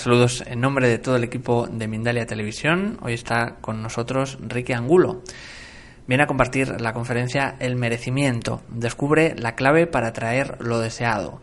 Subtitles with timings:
[0.00, 2.98] Saludos en nombre de todo el equipo de Mindalia Televisión.
[3.02, 5.22] Hoy está con nosotros Ricky Angulo.
[6.06, 8.62] Viene a compartir la conferencia El merecimiento.
[8.70, 11.42] Descubre la clave para atraer lo deseado.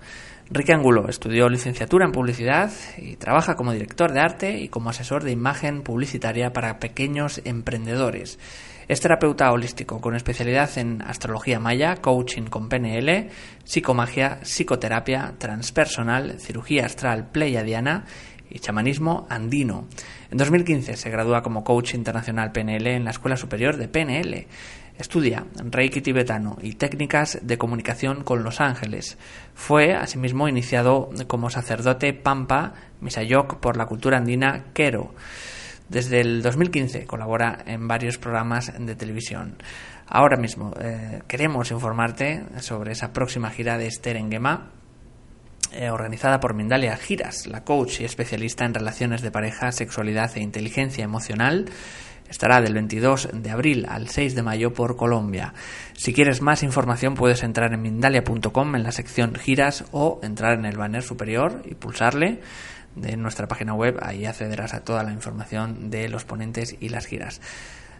[0.49, 5.23] Ricky Angulo estudió licenciatura en publicidad y trabaja como director de arte y como asesor
[5.23, 8.39] de imagen publicitaria para pequeños emprendedores.
[8.87, 13.29] Es terapeuta holístico con especialidad en astrología maya, coaching con PNL,
[13.65, 18.05] psicomagia, psicoterapia transpersonal, cirugía astral pleiadiana
[18.49, 19.87] y chamanismo andino.
[20.31, 24.47] En 2015 se gradúa como coach internacional PNL en la Escuela Superior de PNL.
[24.97, 29.17] Estudia Reiki tibetano y técnicas de comunicación con los ángeles.
[29.53, 35.13] Fue asimismo iniciado como sacerdote Pampa Misayok por la cultura andina Quero.
[35.87, 39.55] Desde el 2015 colabora en varios programas de televisión.
[40.07, 44.71] Ahora mismo eh, queremos informarte sobre esa próxima gira de Esther en Gema,
[45.71, 50.41] eh, organizada por Mindalia Giras, la coach y especialista en relaciones de pareja, sexualidad e
[50.41, 51.65] inteligencia emocional.
[52.29, 55.53] Estará del 22 de abril al 6 de mayo por Colombia.
[55.93, 60.65] Si quieres más información puedes entrar en mindalia.com en la sección giras o entrar en
[60.65, 62.41] el banner superior y pulsarle
[62.95, 67.05] de nuestra página web, ahí accederás a toda la información de los ponentes y las
[67.05, 67.41] giras.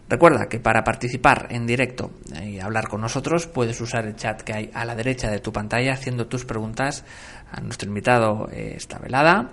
[0.08, 4.54] Recuerda que para participar en directo y hablar con nosotros puedes usar el chat que
[4.54, 7.04] hay a la derecha de tu pantalla haciendo tus preguntas
[7.52, 9.50] a nuestro invitado eh, esta velada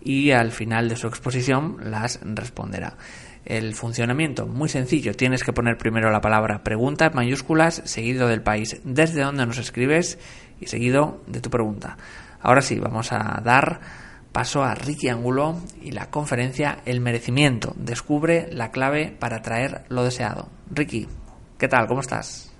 [0.00, 2.96] y al final de su exposición las responderá.
[3.44, 8.80] El funcionamiento, muy sencillo, tienes que poner primero la palabra pregunta mayúsculas, seguido del país
[8.84, 10.18] desde donde nos escribes
[10.58, 11.98] y seguido de tu pregunta.
[12.40, 13.80] Ahora sí, vamos a dar
[14.38, 17.72] paso a Ricky Angulo y la conferencia El merecimiento.
[17.74, 20.46] Descubre la clave para traer lo deseado.
[20.70, 21.08] Ricky,
[21.58, 21.88] ¿qué tal?
[21.88, 22.52] ¿Cómo estás?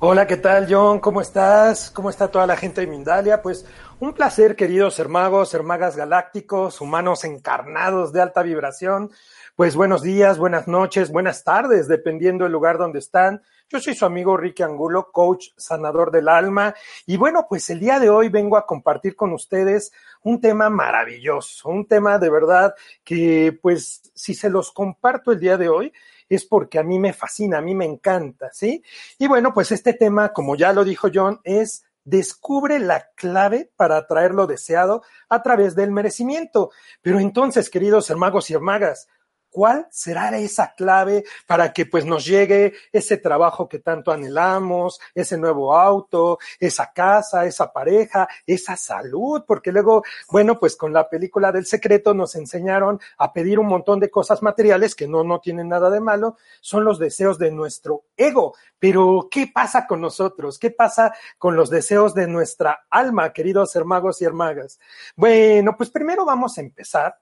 [0.00, 0.98] Hola, ¿qué tal, John?
[0.98, 1.88] ¿Cómo estás?
[1.92, 3.40] ¿Cómo está toda la gente de Mindalia?
[3.42, 3.64] Pues
[4.00, 9.12] un placer, queridos hermagos, hermagas galácticos, humanos encarnados de alta vibración.
[9.54, 13.40] Pues buenos días, buenas noches, buenas tardes, dependiendo del lugar donde están.
[13.68, 16.74] Yo soy su amigo Ricky Angulo, coach sanador del alma.
[17.06, 19.92] Y bueno, pues el día de hoy vengo a compartir con ustedes
[20.24, 22.74] un tema maravilloso, un tema de verdad
[23.04, 25.92] que pues si se los comparto el día de hoy
[26.28, 28.82] es porque a mí me fascina, a mí me encanta, ¿sí?
[29.18, 33.96] Y bueno, pues este tema, como ya lo dijo John, es descubre la clave para
[33.96, 36.70] atraer lo deseado a través del merecimiento.
[37.02, 39.08] Pero entonces, queridos hermanos y hermagas,
[39.54, 45.38] ¿Cuál será esa clave para que pues nos llegue ese trabajo que tanto anhelamos, ese
[45.38, 49.44] nuevo auto, esa casa, esa pareja, esa salud?
[49.46, 54.00] Porque luego, bueno, pues con la película del secreto nos enseñaron a pedir un montón
[54.00, 58.06] de cosas materiales que no, no tienen nada de malo, son los deseos de nuestro
[58.16, 58.56] ego.
[58.80, 60.58] Pero, ¿qué pasa con nosotros?
[60.58, 64.80] ¿Qué pasa con los deseos de nuestra alma, queridos hermanos y hermagas?
[65.14, 67.20] Bueno, pues primero vamos a empezar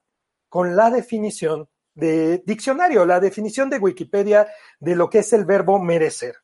[0.48, 4.48] con la definición de diccionario, la definición de Wikipedia
[4.80, 6.36] de lo que es el verbo merecer.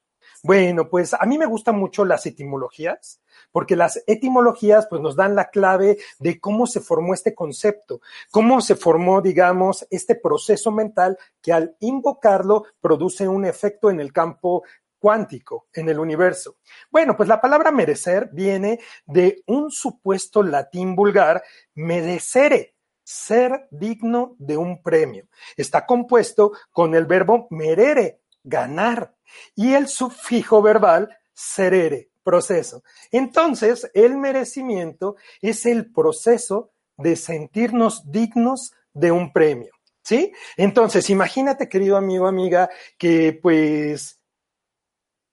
[0.43, 3.21] Bueno, pues a mí me gustan mucho las etimologías,
[3.51, 8.01] porque las etimologías pues nos dan la clave de cómo se formó este concepto,
[8.31, 14.13] cómo se formó, digamos, este proceso mental que al invocarlo produce un efecto en el
[14.13, 14.63] campo
[15.01, 16.57] cuántico, en el universo.
[16.91, 21.43] Bueno, pues la palabra merecer viene de un supuesto latín vulgar,
[21.75, 22.75] merecere,
[23.09, 25.29] ser digno de un premio.
[25.57, 29.15] Está compuesto con el verbo merere, ganar,
[29.55, 32.83] y el sufijo verbal serere, proceso.
[33.11, 39.73] Entonces, el merecimiento es el proceso de sentirnos dignos de un premio.
[40.03, 40.33] ¿Sí?
[40.59, 42.69] Entonces, imagínate, querido amigo, amiga,
[42.99, 44.18] que pues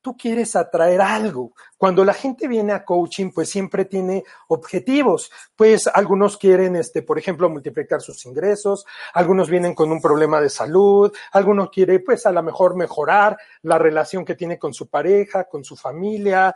[0.05, 1.53] tú quieres atraer algo.
[1.79, 5.31] Cuando la gente viene a coaching, pues siempre tiene objetivos.
[5.55, 8.85] Pues algunos quieren, este, por ejemplo, multiplicar sus ingresos,
[9.15, 13.79] algunos vienen con un problema de salud, algunos quieren, pues a lo mejor mejorar la
[13.79, 16.55] relación que tiene con su pareja, con su familia,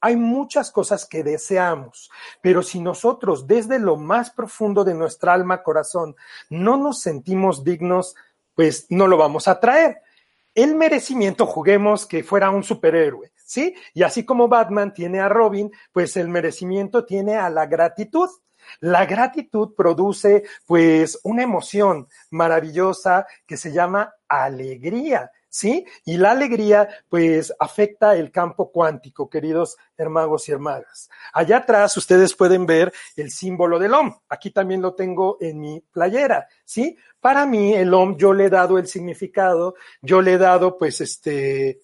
[0.00, 2.10] hay muchas cosas que deseamos,
[2.40, 6.16] pero si nosotros desde lo más profundo de nuestra alma, corazón,
[6.48, 8.14] no nos sentimos dignos,
[8.54, 10.03] pues no lo vamos a traer
[10.54, 13.74] el merecimiento, juguemos que fuera un superhéroe, ¿sí?
[13.92, 18.28] Y así como Batman tiene a Robin, pues el merecimiento tiene a la gratitud.
[18.80, 25.30] La gratitud produce pues una emoción maravillosa que se llama alegría.
[25.54, 25.86] ¿sí?
[26.04, 31.08] Y la alegría, pues, afecta el campo cuántico, queridos hermanos y hermanas.
[31.32, 34.12] Allá atrás ustedes pueden ver el símbolo del OM.
[34.28, 36.98] Aquí también lo tengo en mi playera, ¿sí?
[37.20, 41.00] Para mí, el OM, yo le he dado el significado, yo le he dado, pues,
[41.00, 41.80] este,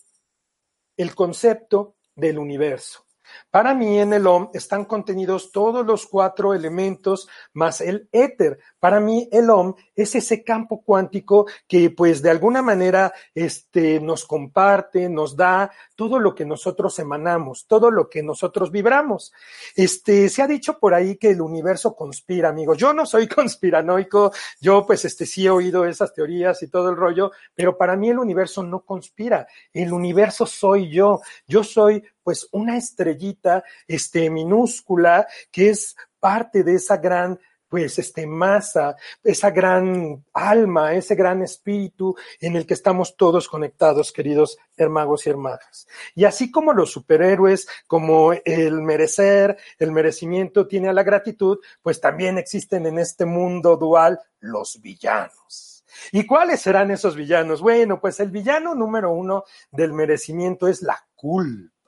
[0.97, 3.07] el concepto del universo.
[3.51, 8.59] Para mí en el OM están contenidos todos los cuatro elementos más el éter.
[8.81, 14.25] Para mí el OM es ese campo cuántico que pues de alguna manera este, nos
[14.25, 19.33] comparte, nos da todo lo que nosotros emanamos, todo lo que nosotros vibramos.
[19.77, 22.79] Este, se ha dicho por ahí que el universo conspira, amigos.
[22.79, 26.97] Yo no soy conspiranoico, yo pues este sí he oído esas teorías y todo el
[26.97, 29.47] rollo, pero para mí el universo no conspira.
[29.73, 31.21] El universo soy yo.
[31.47, 37.39] Yo soy pues una estrellita este minúscula que es parte de esa gran
[37.71, 44.13] pues este masa, esa gran alma, ese gran espíritu en el que estamos todos conectados,
[44.13, 45.87] queridos hermanos y hermanas.
[46.17, 52.01] Y así como los superhéroes, como el merecer, el merecimiento tiene a la gratitud, pues
[52.01, 55.85] también existen en este mundo dual los villanos.
[56.13, 57.61] ¿Y cuáles serán esos villanos?
[57.61, 61.80] Bueno, pues el villano número uno del merecimiento es la culpa.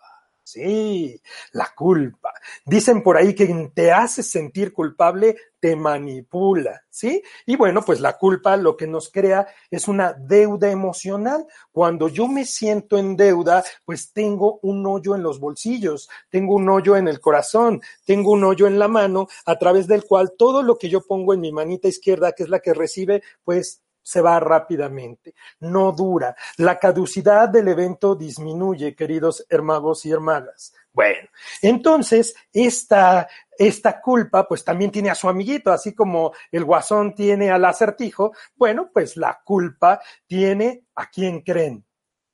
[0.52, 1.18] Sí,
[1.52, 2.30] la culpa.
[2.66, 7.22] Dicen por ahí que te hace sentir culpable te manipula, ¿sí?
[7.46, 11.46] Y bueno, pues la culpa lo que nos crea es una deuda emocional.
[11.70, 16.68] Cuando yo me siento en deuda, pues tengo un hoyo en los bolsillos, tengo un
[16.68, 20.64] hoyo en el corazón, tengo un hoyo en la mano, a través del cual todo
[20.64, 24.20] lo que yo pongo en mi manita izquierda, que es la que recibe, pues se
[24.20, 26.34] va rápidamente, no dura.
[26.56, 30.74] La caducidad del evento disminuye, queridos hermanos y hermanas.
[30.92, 31.28] Bueno,
[31.62, 37.50] entonces esta, esta culpa pues también tiene a su amiguito, así como el guasón tiene
[37.50, 41.84] al acertijo, bueno, pues la culpa tiene a quién creen,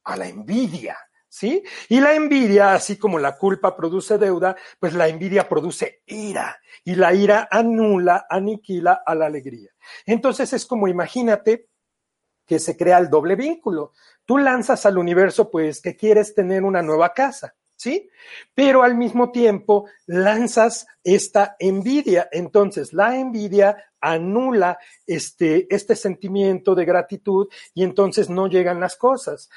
[0.05, 0.97] a la envidia.
[1.39, 1.63] ¿Sí?
[1.89, 6.97] Y la envidia, así como la culpa produce deuda, pues la envidia produce ira y
[6.97, 9.71] la ira anula, aniquila a la alegría.
[10.05, 11.69] Entonces es como imagínate
[12.45, 13.93] que se crea el doble vínculo.
[14.25, 18.11] Tú lanzas al universo pues que quieres tener una nueva casa, ¿sí?
[18.53, 22.29] Pero al mismo tiempo lanzas esta envidia.
[22.33, 24.77] Entonces la envidia anula
[25.07, 29.49] este, este sentimiento de gratitud y entonces no llegan las cosas.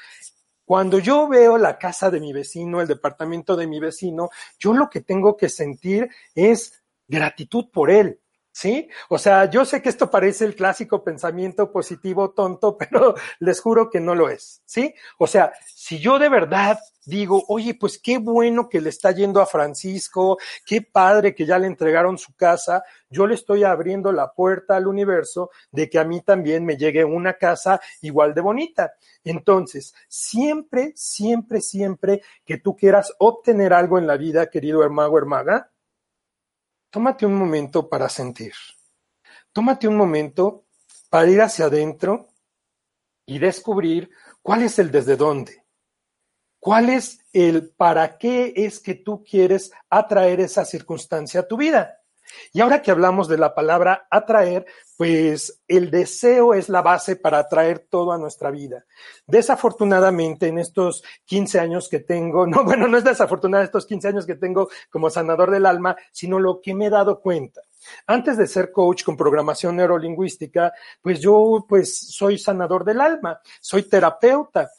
[0.72, 4.88] Cuando yo veo la casa de mi vecino, el departamento de mi vecino, yo lo
[4.88, 8.21] que tengo que sentir es gratitud por él.
[8.52, 8.88] ¿Sí?
[9.08, 13.88] O sea, yo sé que esto parece el clásico pensamiento positivo tonto, pero les juro
[13.88, 14.62] que no lo es.
[14.66, 14.94] ¿Sí?
[15.18, 19.40] O sea, si yo de verdad digo, oye, pues qué bueno que le está yendo
[19.40, 24.32] a Francisco, qué padre que ya le entregaron su casa, yo le estoy abriendo la
[24.32, 28.92] puerta al universo de que a mí también me llegue una casa igual de bonita.
[29.24, 35.18] Entonces, siempre, siempre, siempre que tú quieras obtener algo en la vida, querido hermano o
[35.18, 35.71] hermana,
[36.92, 38.52] tómate un momento para sentir.
[39.52, 40.66] Tómate un momento
[41.08, 42.28] para ir hacia adentro
[43.26, 44.10] y descubrir
[44.42, 45.64] cuál es el desde dónde.
[46.60, 51.98] ¿Cuál es el para qué es que tú quieres atraer esa circunstancia a tu vida?
[52.52, 54.66] Y ahora que hablamos de la palabra atraer,
[55.02, 58.84] pues el deseo es la base para atraer todo a nuestra vida.
[59.26, 64.26] Desafortunadamente, en estos 15 años que tengo, no, bueno, no es desafortunado estos 15 años
[64.26, 67.62] que tengo como sanador del alma, sino lo que me he dado cuenta.
[68.06, 73.82] Antes de ser coach con programación neurolingüística, pues yo pues soy sanador del alma, soy
[73.82, 74.70] terapeuta.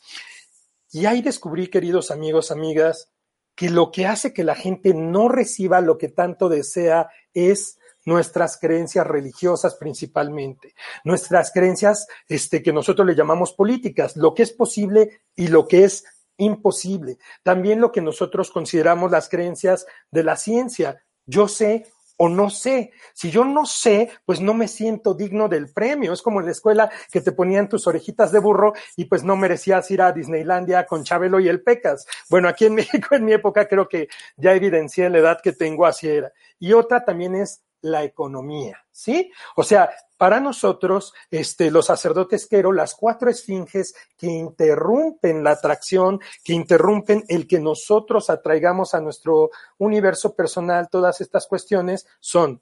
[0.94, 3.12] Y ahí descubrí, queridos amigos, amigas,
[3.56, 8.57] que lo que hace que la gente no reciba lo que tanto desea es nuestras
[8.57, 15.22] creencias religiosas principalmente, nuestras creencias este, que nosotros le llamamos políticas, lo que es posible
[15.36, 16.03] y lo que es
[16.38, 17.17] imposible.
[17.43, 21.03] También lo que nosotros consideramos las creencias de la ciencia.
[21.25, 21.86] Yo sé
[22.17, 22.91] o no sé.
[23.13, 26.13] Si yo no sé, pues no me siento digno del premio.
[26.13, 29.36] Es como en la escuela que te ponían tus orejitas de burro y pues no
[29.36, 32.05] merecías ir a Disneylandia con Chabelo y el Pecas.
[32.29, 34.07] Bueno, aquí en México, en mi época, creo que
[34.38, 36.31] ya evidencié la edad que tengo, así era.
[36.60, 39.31] Y otra también es la economía, ¿sí?
[39.55, 46.19] O sea, para nosotros, este, los sacerdotes quero, las cuatro esfinges que interrumpen la atracción,
[46.43, 52.61] que interrumpen el que nosotros atraigamos a nuestro universo personal todas estas cuestiones, son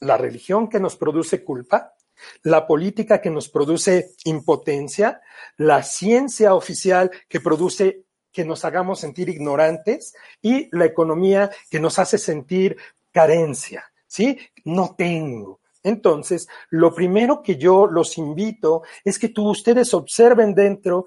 [0.00, 1.94] la religión que nos produce culpa,
[2.44, 5.20] la política que nos produce impotencia,
[5.56, 11.98] la ciencia oficial que produce que nos hagamos sentir ignorantes y la economía que nos
[11.98, 12.76] hace sentir
[13.12, 14.38] carencia, ¿sí?
[14.64, 15.60] No tengo.
[15.82, 21.06] Entonces, lo primero que yo los invito es que tú, ustedes observen dentro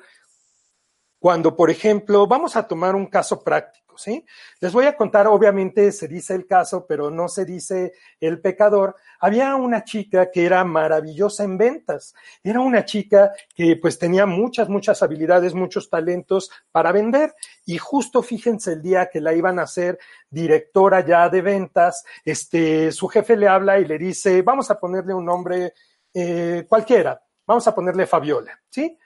[1.20, 4.26] cuando, por ejemplo, vamos a tomar un caso práctico, ¿sí?
[4.60, 8.96] Les voy a contar, obviamente se dice el caso, pero no se dice el pecador.
[9.20, 12.14] Había una chica que era maravillosa en ventas.
[12.44, 17.34] Era una chica que pues tenía muchas, muchas habilidades, muchos talentos para vender.
[17.66, 20.00] Y justo fíjense el día que la iban a hacer
[20.32, 25.14] directora ya de ventas, este, su jefe le habla y le dice, vamos a ponerle
[25.14, 25.74] un nombre
[26.14, 28.98] eh, cualquiera, vamos a ponerle Fabiola, ¿sí?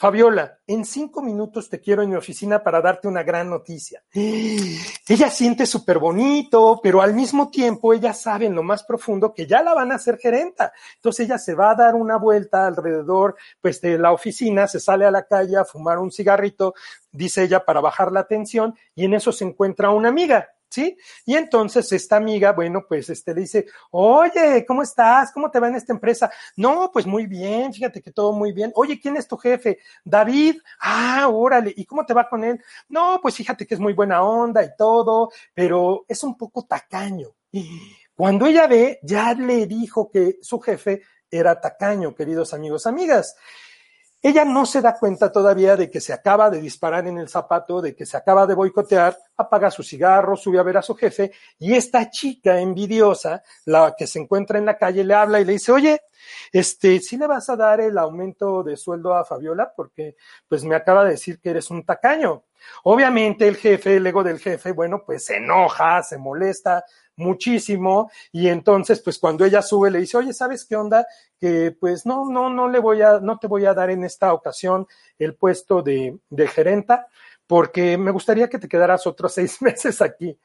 [0.00, 4.00] Fabiola, en cinco minutos te quiero en mi oficina para darte una gran noticia.
[4.14, 9.48] Ella siente súper bonito, pero al mismo tiempo ella sabe en lo más profundo que
[9.48, 10.72] ya la van a hacer gerenta.
[10.94, 15.04] Entonces ella se va a dar una vuelta alrededor pues, de la oficina, se sale
[15.04, 16.74] a la calle a fumar un cigarrito,
[17.10, 20.48] dice ella, para bajar la tensión, y en eso se encuentra una amiga.
[20.68, 20.96] ¿Sí?
[21.24, 25.32] Y entonces esta amiga, bueno, pues este le dice, oye, ¿cómo estás?
[25.32, 26.30] ¿Cómo te va en esta empresa?
[26.56, 28.72] No, pues muy bien, fíjate que todo muy bien.
[28.74, 29.78] Oye, ¿quién es tu jefe?
[30.04, 30.56] David.
[30.80, 32.62] Ah, órale, ¿y cómo te va con él?
[32.88, 37.28] No, pues fíjate que es muy buena onda y todo, pero es un poco tacaño.
[38.14, 43.36] Cuando ella ve, ya le dijo que su jefe era tacaño, queridos amigos, amigas.
[44.20, 47.80] Ella no se da cuenta todavía de que se acaba de disparar en el zapato,
[47.80, 51.30] de que se acaba de boicotear, apaga su cigarro, sube a ver a su jefe
[51.58, 55.52] y esta chica envidiosa, la que se encuentra en la calle, le habla y le
[55.52, 56.00] dice, oye,
[56.52, 59.72] este, ¿sí le vas a dar el aumento de sueldo a Fabiola?
[59.76, 60.16] Porque
[60.48, 62.44] pues me acaba de decir que eres un tacaño.
[62.82, 66.84] Obviamente el jefe, el ego del jefe, bueno, pues se enoja, se molesta,
[67.18, 71.06] muchísimo y entonces pues cuando ella sube le dice, oye, ¿sabes qué onda?
[71.38, 74.32] Que pues no, no, no le voy a, no te voy a dar en esta
[74.32, 74.86] ocasión
[75.18, 77.08] el puesto de, de gerenta
[77.48, 80.38] porque me gustaría que te quedaras otros seis meses aquí.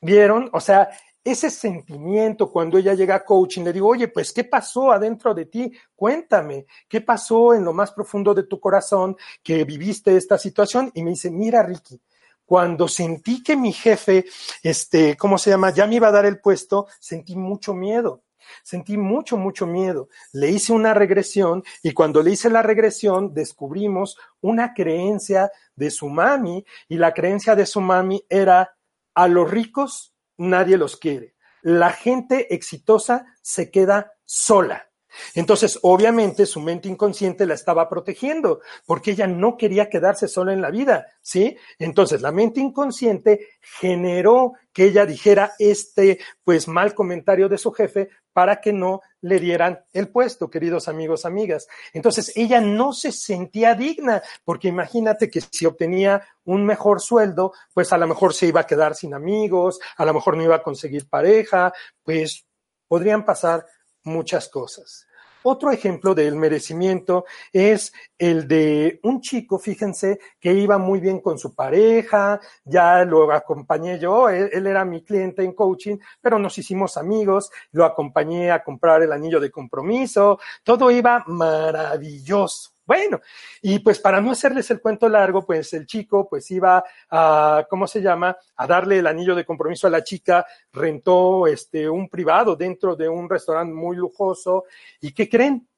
[0.00, 0.50] ¿Vieron?
[0.52, 0.90] O sea,
[1.24, 5.46] ese sentimiento cuando ella llega a coaching, le digo, oye, pues, ¿qué pasó adentro de
[5.46, 5.72] ti?
[5.94, 10.90] Cuéntame, ¿qué pasó en lo más profundo de tu corazón que viviste esta situación?
[10.94, 12.00] Y me dice, mira, Ricky,
[12.44, 14.26] cuando sentí que mi jefe,
[14.62, 15.70] este, ¿cómo se llama?
[15.70, 18.22] Ya me iba a dar el puesto, sentí mucho miedo.
[18.62, 20.08] Sentí mucho, mucho miedo.
[20.32, 26.08] Le hice una regresión y cuando le hice la regresión descubrimos una creencia de su
[26.08, 28.76] mami y la creencia de su mami era
[29.14, 31.34] a los ricos nadie los quiere.
[31.62, 34.91] La gente exitosa se queda sola.
[35.34, 40.62] Entonces, obviamente, su mente inconsciente la estaba protegiendo porque ella no quería quedarse sola en
[40.62, 41.56] la vida, ¿sí?
[41.78, 48.08] Entonces, la mente inconsciente generó que ella dijera este, pues, mal comentario de su jefe
[48.32, 51.68] para que no le dieran el puesto, queridos amigos, amigas.
[51.92, 57.92] Entonces, ella no se sentía digna porque imagínate que si obtenía un mejor sueldo, pues
[57.92, 60.62] a lo mejor se iba a quedar sin amigos, a lo mejor no iba a
[60.62, 62.46] conseguir pareja, pues
[62.88, 63.64] podrían pasar
[64.04, 65.06] muchas cosas.
[65.44, 71.36] Otro ejemplo del merecimiento es el de un chico, fíjense, que iba muy bien con
[71.36, 76.96] su pareja, ya lo acompañé yo, él, era mi cliente en coaching, pero nos hicimos
[76.96, 82.71] amigos, lo acompañé a comprar el anillo de compromiso, todo iba maravilloso.
[82.84, 83.20] Bueno,
[83.60, 87.86] y pues para no hacerles el cuento largo, pues el chico pues iba a, ¿cómo
[87.86, 88.36] se llama?
[88.56, 93.08] A darle el anillo de compromiso a la chica, rentó este un privado dentro de
[93.08, 94.64] un restaurante muy lujoso.
[95.00, 95.68] ¿Y qué creen?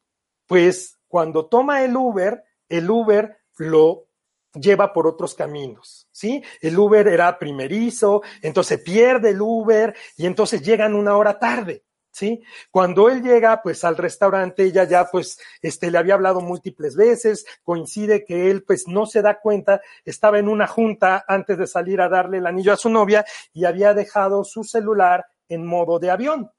[0.46, 4.06] Pues cuando toma el Uber, el Uber lo
[4.54, 6.42] lleva por otros caminos, ¿sí?
[6.60, 11.84] El Uber era primerizo, entonces pierde el Uber y entonces llegan una hora tarde.
[12.14, 12.44] ¿Sí?
[12.70, 17.44] Cuando él llega, pues, al restaurante, ella ya, pues, este, le había hablado múltiples veces,
[17.64, 22.00] coincide que él, pues, no se da cuenta, estaba en una junta antes de salir
[22.00, 26.10] a darle el anillo a su novia y había dejado su celular en modo de
[26.10, 26.50] avión.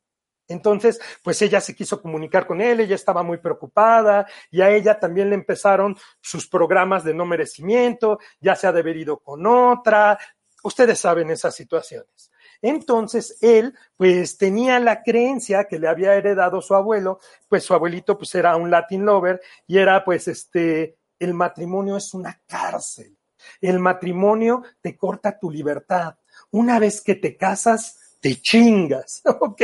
[0.48, 5.00] Entonces, pues ella se quiso comunicar con él, ella estaba muy preocupada y a ella
[5.00, 9.48] también le empezaron sus programas de no merecimiento, ya se ha de haber ido con
[9.48, 10.20] otra,
[10.64, 12.32] ustedes saben esas situaciones.
[12.62, 18.18] Entonces él, pues tenía la creencia que le había heredado su abuelo, pues su abuelito,
[18.18, 23.18] pues era un Latin lover y era, pues, este, el matrimonio es una cárcel.
[23.62, 26.16] El matrimonio te corta tu libertad.
[26.52, 29.62] Una vez que te casas, te chingas, ¿ok?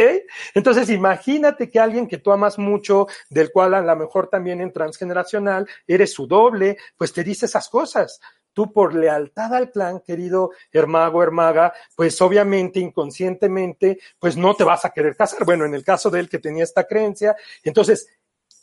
[0.53, 4.71] Entonces imagínate que alguien que tú amas mucho, del cual a lo mejor también en
[4.71, 8.19] transgeneracional eres su doble, pues te dice esas cosas.
[8.53, 14.85] Tú por lealtad al clan, querido hermago, hermaga, pues obviamente inconscientemente, pues no te vas
[14.85, 15.45] a querer casar.
[15.45, 18.07] Bueno, en el caso de él que tenía esta creencia, entonces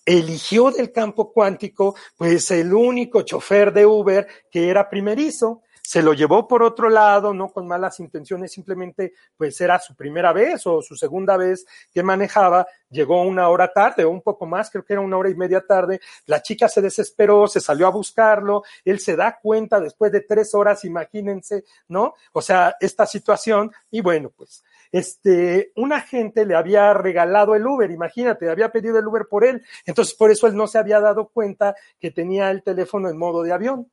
[0.05, 6.13] eligió del campo cuántico, pues el único chofer de Uber que era primerizo se lo
[6.13, 10.83] llevó por otro lado, no con malas intenciones, simplemente pues era su primera vez o
[10.83, 14.93] su segunda vez que manejaba, llegó una hora tarde o un poco más, creo que
[14.93, 19.01] era una hora y media tarde, la chica se desesperó, se salió a buscarlo, él
[19.01, 22.13] se da cuenta después de tres horas, imagínense, ¿no?
[22.33, 27.91] O sea, esta situación y bueno, pues este, un agente le había regalado el Uber,
[27.91, 31.29] imagínate, había pedido el Uber por él, entonces por eso él no se había dado
[31.29, 33.91] cuenta que tenía el teléfono en modo de avión.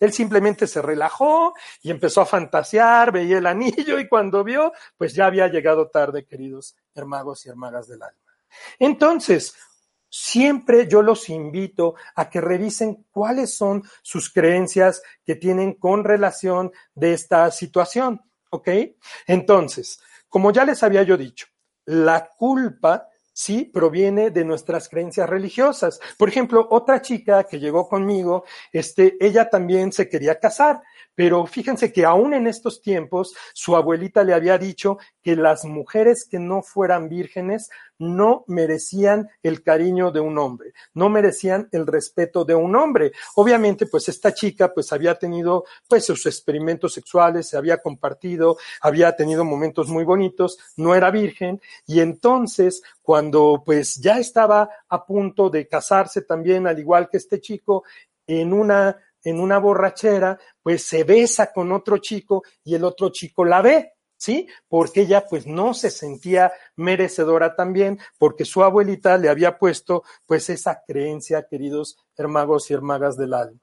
[0.00, 5.14] Él simplemente se relajó y empezó a fantasear, veía el anillo y cuando vio, pues
[5.14, 8.18] ya había llegado tarde, queridos hermanos y hermanas del alma.
[8.78, 9.54] Entonces,
[10.08, 16.72] siempre yo los invito a que revisen cuáles son sus creencias que tienen con relación
[16.94, 18.68] de esta situación, ¿ok?
[19.26, 21.46] Entonces, como ya les había yo dicho,
[21.84, 23.09] la culpa
[23.40, 25.98] sí proviene de nuestras creencias religiosas.
[26.18, 30.82] Por ejemplo, otra chica que llegó conmigo, este, ella también se quería casar,
[31.14, 36.26] pero fíjense que aún en estos tiempos su abuelita le había dicho que las mujeres
[36.28, 42.44] que no fueran vírgenes no merecían el cariño de un hombre, no merecían el respeto
[42.46, 43.12] de un hombre.
[43.36, 49.14] Obviamente, pues esta chica pues había tenido pues sus experimentos sexuales, se había compartido, había
[49.14, 55.50] tenido momentos muy bonitos, no era virgen y entonces cuando pues ya estaba a punto
[55.50, 57.84] de casarse también al igual que este chico
[58.26, 63.44] en una en una borrachera, pues se besa con otro chico y el otro chico
[63.44, 63.92] la ve.
[64.20, 64.46] ¿sí?
[64.68, 70.50] Porque ella pues no se sentía merecedora también, porque su abuelita le había puesto pues
[70.50, 73.60] esa creencia, queridos hermanos y hermagas del alma.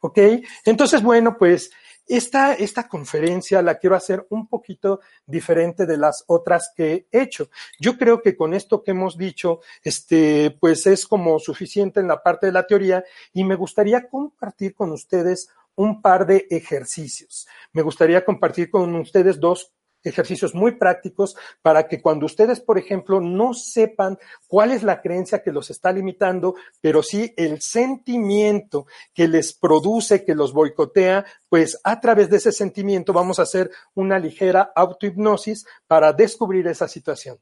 [0.00, 0.18] ¿Ok?
[0.64, 1.70] Entonces, bueno, pues
[2.08, 7.50] esta, esta conferencia la quiero hacer un poquito diferente de las otras que he hecho.
[7.78, 12.22] Yo creo que con esto que hemos dicho, este, pues es como suficiente en la
[12.22, 17.46] parte de la teoría y me gustaría compartir con ustedes un par de ejercicios.
[17.72, 19.72] Me gustaría compartir con ustedes dos
[20.08, 25.42] ejercicios muy prácticos para que cuando ustedes, por ejemplo, no sepan cuál es la creencia
[25.42, 31.80] que los está limitando, pero sí el sentimiento que les produce, que los boicotea, pues
[31.84, 37.38] a través de ese sentimiento vamos a hacer una ligera autohipnosis para descubrir esa situación.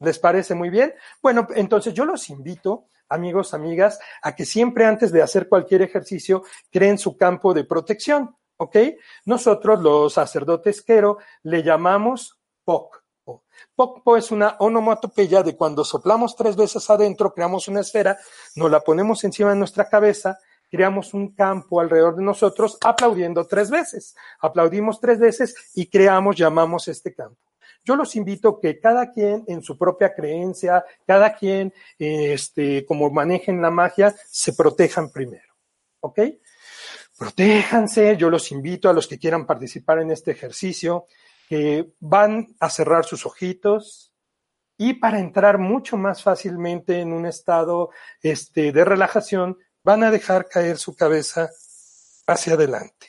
[0.00, 0.92] ¿Les parece muy bien?
[1.22, 6.42] Bueno, entonces yo los invito amigos, amigas, a que siempre antes de hacer cualquier ejercicio
[6.70, 8.34] creen su campo de protección.
[8.56, 8.76] ¿Ok?
[9.24, 13.02] Nosotros los sacerdotes quero le llamamos POC.
[13.74, 18.18] POCPO es una onomatopeya de cuando soplamos tres veces adentro, creamos una esfera,
[18.54, 20.38] nos la ponemos encima de nuestra cabeza,
[20.70, 24.16] creamos un campo alrededor de nosotros aplaudiendo tres veces.
[24.40, 27.40] Aplaudimos tres veces y creamos, llamamos este campo.
[27.84, 33.62] Yo los invito que cada quien en su propia creencia, cada quien, este, como manejen
[33.62, 35.54] la magia, se protejan primero.
[36.00, 36.18] ¿Ok?
[37.16, 38.16] Protéjanse.
[38.16, 41.06] Yo los invito a los que quieran participar en este ejercicio,
[41.48, 44.12] que van a cerrar sus ojitos
[44.78, 50.48] y para entrar mucho más fácilmente en un estado este, de relajación, van a dejar
[50.48, 51.50] caer su cabeza
[52.26, 53.08] hacia adelante.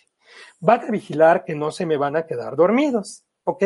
[0.59, 3.63] Van a vigilar que no se me van a quedar dormidos, ¿ok?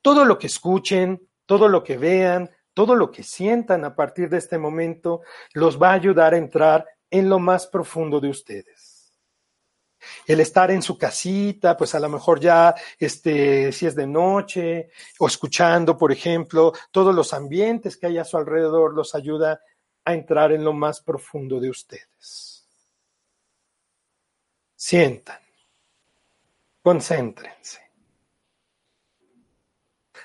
[0.00, 4.38] Todo lo que escuchen, todo lo que vean, todo lo que sientan a partir de
[4.38, 5.20] este momento
[5.52, 9.12] los va a ayudar a entrar en lo más profundo de ustedes.
[10.26, 14.88] El estar en su casita, pues a lo mejor ya, este, si es de noche,
[15.18, 19.60] o escuchando, por ejemplo, todos los ambientes que hay a su alrededor, los ayuda
[20.04, 22.66] a entrar en lo más profundo de ustedes.
[24.74, 25.40] Sientan,
[26.82, 27.81] concéntrense.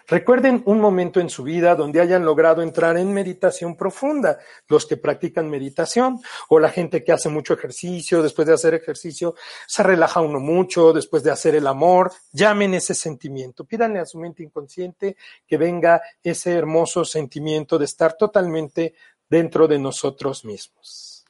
[0.09, 4.39] Recuerden un momento en su vida donde hayan logrado entrar en meditación profunda,
[4.69, 9.35] los que practican meditación o la gente que hace mucho ejercicio, después de hacer ejercicio
[9.67, 14.17] se relaja uno mucho, después de hacer el amor, llamen ese sentimiento, pídanle a su
[14.17, 18.95] mente inconsciente que venga ese hermoso sentimiento de estar totalmente
[19.29, 21.25] dentro de nosotros mismos.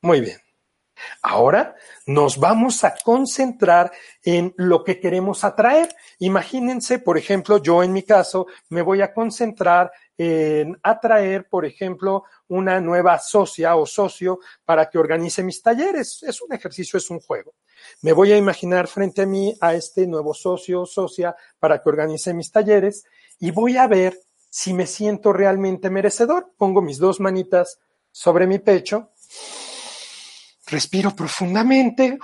[0.00, 0.51] Muy bien.
[1.22, 1.74] Ahora
[2.06, 5.94] nos vamos a concentrar en lo que queremos atraer.
[6.18, 12.24] Imagínense, por ejemplo, yo en mi caso me voy a concentrar en atraer, por ejemplo,
[12.48, 16.22] una nueva socia o socio para que organice mis talleres.
[16.22, 17.54] Es un ejercicio, es un juego.
[18.02, 21.88] Me voy a imaginar frente a mí a este nuevo socio o socia para que
[21.88, 23.04] organice mis talleres
[23.40, 24.18] y voy a ver
[24.50, 26.52] si me siento realmente merecedor.
[26.56, 29.10] Pongo mis dos manitas sobre mi pecho
[30.72, 32.18] Respiro profundamente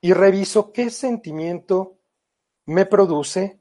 [0.00, 1.98] y reviso qué sentimiento
[2.66, 3.60] me produce,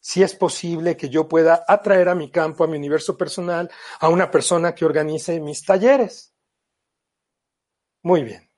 [0.00, 4.08] si es posible que yo pueda atraer a mi campo, a mi universo personal, a
[4.08, 6.32] una persona que organice mis talleres.
[8.02, 8.50] Muy bien.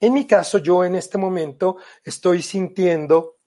[0.00, 3.38] En mi caso, yo en este momento estoy sintiendo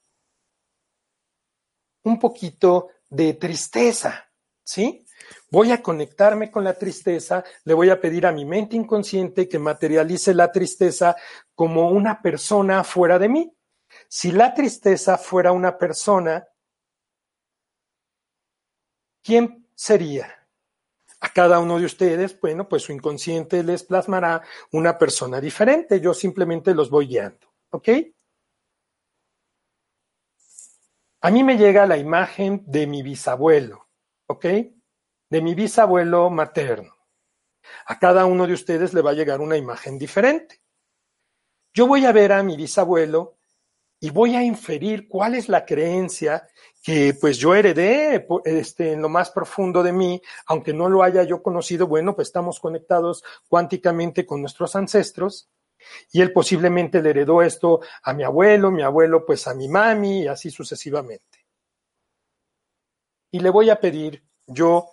[2.03, 4.27] un poquito de tristeza,
[4.63, 5.05] ¿sí?
[5.51, 9.59] Voy a conectarme con la tristeza, le voy a pedir a mi mente inconsciente que
[9.59, 11.13] materialice la tristeza
[11.53, 13.53] como una persona fuera de mí.
[14.07, 16.47] Si la tristeza fuera una persona,
[19.21, 20.47] ¿quién sería?
[21.19, 25.99] A cada uno de ustedes, bueno, pues su inconsciente les plasmará una persona diferente.
[25.99, 27.89] Yo simplemente los voy guiando, ¿ok?
[31.19, 33.89] A mí me llega la imagen de mi bisabuelo,
[34.27, 34.45] ¿ok?
[35.31, 36.93] De mi bisabuelo materno.
[37.85, 40.61] A cada uno de ustedes le va a llegar una imagen diferente.
[41.73, 43.37] Yo voy a ver a mi bisabuelo
[44.01, 46.47] y voy a inferir cuál es la creencia
[46.83, 51.23] que pues yo heredé este, en lo más profundo de mí, aunque no lo haya
[51.23, 55.49] yo conocido, bueno, pues estamos conectados cuánticamente con nuestros ancestros
[56.11, 60.23] y él posiblemente le heredó esto a mi abuelo, mi abuelo pues a mi mami
[60.23, 61.45] y así sucesivamente.
[63.31, 64.89] Y le voy a pedir yo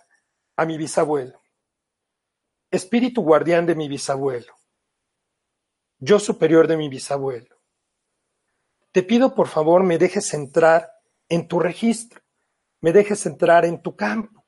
[0.59, 1.41] a mi bisabuelo.
[2.69, 4.53] Espíritu guardián de mi bisabuelo.
[5.99, 7.55] Yo superior de mi bisabuelo.
[8.91, 10.91] Te pido por favor me dejes entrar
[11.29, 12.21] en tu registro,
[12.81, 14.45] me dejes entrar en tu campo.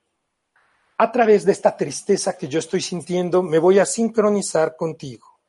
[0.98, 5.40] A través de esta tristeza que yo estoy sintiendo, me voy a sincronizar contigo.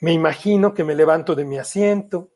[0.00, 2.30] Me imagino que me levanto de mi asiento,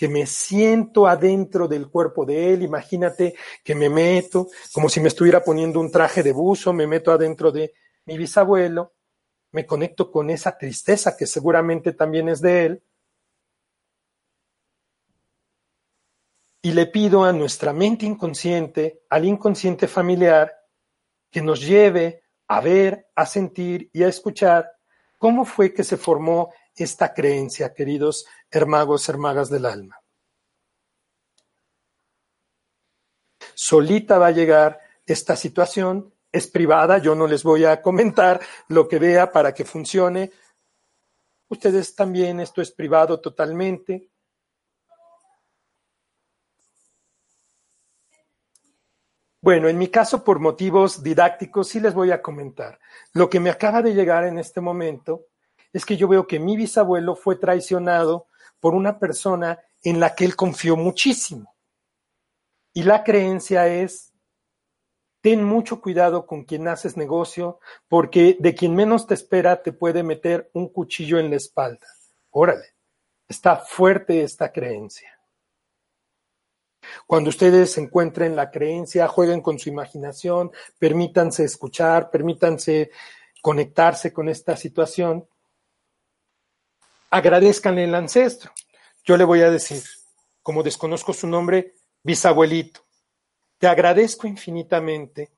[0.00, 5.08] que me siento adentro del cuerpo de él, imagínate que me meto, como si me
[5.08, 7.74] estuviera poniendo un traje de buzo, me meto adentro de
[8.06, 8.94] mi bisabuelo,
[9.52, 12.82] me conecto con esa tristeza que seguramente también es de él,
[16.62, 20.50] y le pido a nuestra mente inconsciente, al inconsciente familiar,
[21.30, 24.72] que nos lleve a ver, a sentir y a escuchar
[25.18, 30.00] cómo fue que se formó esta creencia, queridos hermagos, hermagas del alma.
[33.54, 38.88] Solita va a llegar esta situación, es privada, yo no les voy a comentar lo
[38.88, 40.32] que vea para que funcione.
[41.48, 44.08] Ustedes también, esto es privado totalmente.
[49.42, 52.78] Bueno, en mi caso, por motivos didácticos, sí les voy a comentar.
[53.14, 55.26] Lo que me acaba de llegar en este momento
[55.72, 58.29] es que yo veo que mi bisabuelo fue traicionado
[58.60, 61.54] por una persona en la que él confió muchísimo.
[62.72, 64.12] Y la creencia es,
[65.20, 70.02] ten mucho cuidado con quien haces negocio, porque de quien menos te espera te puede
[70.02, 71.86] meter un cuchillo en la espalda.
[72.30, 72.74] Órale,
[73.28, 75.18] está fuerte esta creencia.
[77.06, 82.90] Cuando ustedes encuentren la creencia, jueguen con su imaginación, permítanse escuchar, permítanse
[83.42, 85.26] conectarse con esta situación
[87.10, 88.52] agradezcanle el ancestro.
[89.04, 89.82] Yo le voy a decir,
[90.42, 92.80] como desconozco su nombre, bisabuelito,
[93.58, 95.32] te agradezco infinitamente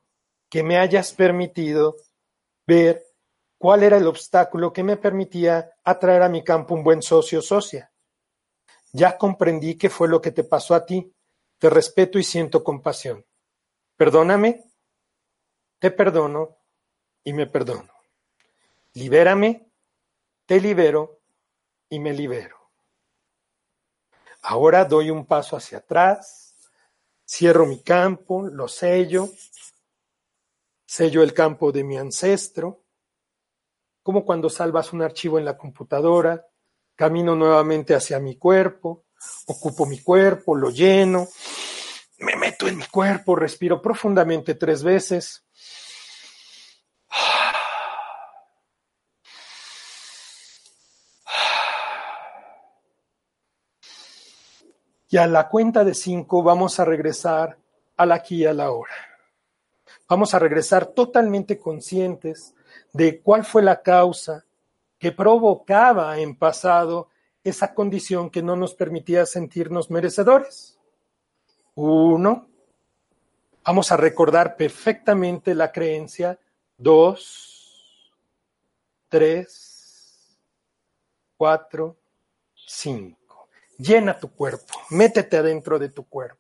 [0.49, 1.97] que me hayas permitido
[2.67, 3.05] ver
[3.59, 7.43] cuál era el obstáculo que me permitía atraer a mi campo un buen socio o
[7.43, 7.91] socia.
[8.93, 11.13] Ya comprendí qué fue lo que te pasó a ti.
[11.59, 13.25] Te respeto y siento compasión.
[13.97, 14.65] Perdóname,
[15.79, 16.59] te perdono
[17.25, 17.93] y me perdono.
[18.95, 19.71] Libérame,
[20.45, 21.22] te libero
[21.93, 22.57] y me libero.
[24.41, 26.55] Ahora doy un paso hacia atrás,
[27.29, 29.29] cierro mi campo, lo sello,
[30.87, 32.87] sello el campo de mi ancestro,
[34.03, 36.47] como cuando salvas un archivo en la computadora,
[36.97, 39.05] camino nuevamente hacia mi cuerpo,
[39.49, 41.29] ocupo mi cuerpo, lo lleno,
[42.21, 45.45] me meto en mi cuerpo, respiro profundamente tres veces.
[55.13, 57.59] Y a la cuenta de cinco vamos a regresar
[57.99, 58.95] al aquí y a la hora.
[60.09, 62.55] Vamos a regresar totalmente conscientes
[62.95, 64.47] de cuál fue la causa
[64.99, 67.11] que provocaba en pasado
[67.45, 70.79] esa condición que no nos permitía sentirnos merecedores.
[71.75, 72.49] Uno,
[73.67, 76.39] vamos a recordar perfectamente la creencia.
[76.79, 78.11] Dos,
[79.11, 80.39] tres,
[81.37, 81.99] cuatro,
[82.55, 83.22] cinco.
[83.83, 86.39] Llena tu cuerpo, métete adentro de tu cuerpo.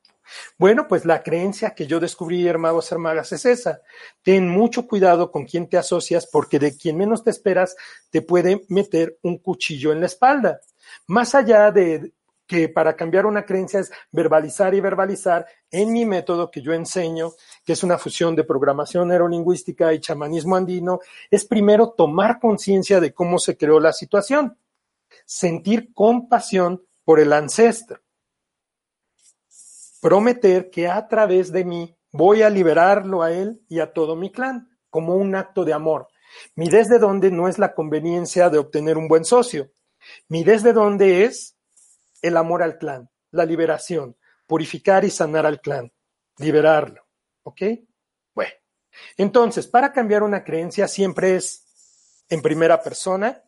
[0.56, 3.80] Bueno, pues la creencia que yo descubrí, hermanos, hermanas, es esa.
[4.22, 7.74] Ten mucho cuidado con quién te asocias porque de quien menos te esperas
[8.10, 10.60] te puede meter un cuchillo en la espalda.
[11.08, 12.12] Más allá de
[12.46, 17.32] que para cambiar una creencia es verbalizar y verbalizar, en mi método que yo enseño,
[17.64, 21.00] que es una fusión de programación neurolingüística y chamanismo andino,
[21.30, 24.56] es primero tomar conciencia de cómo se creó la situación,
[25.24, 28.00] sentir compasión por el ancestro
[30.02, 34.32] prometer que a través de mí voy a liberarlo a él y a todo mi
[34.32, 36.08] clan, como un acto de amor.
[36.56, 39.70] Mi desde dónde no es la conveniencia de obtener un buen socio.
[40.28, 41.56] Mi desde dónde es
[42.20, 44.16] el amor al clan, la liberación,
[44.48, 45.92] purificar y sanar al clan,
[46.38, 47.06] liberarlo.
[47.44, 47.62] ¿Ok?
[48.34, 48.52] Bueno,
[49.16, 53.40] entonces, para cambiar una creencia siempre es en primera persona,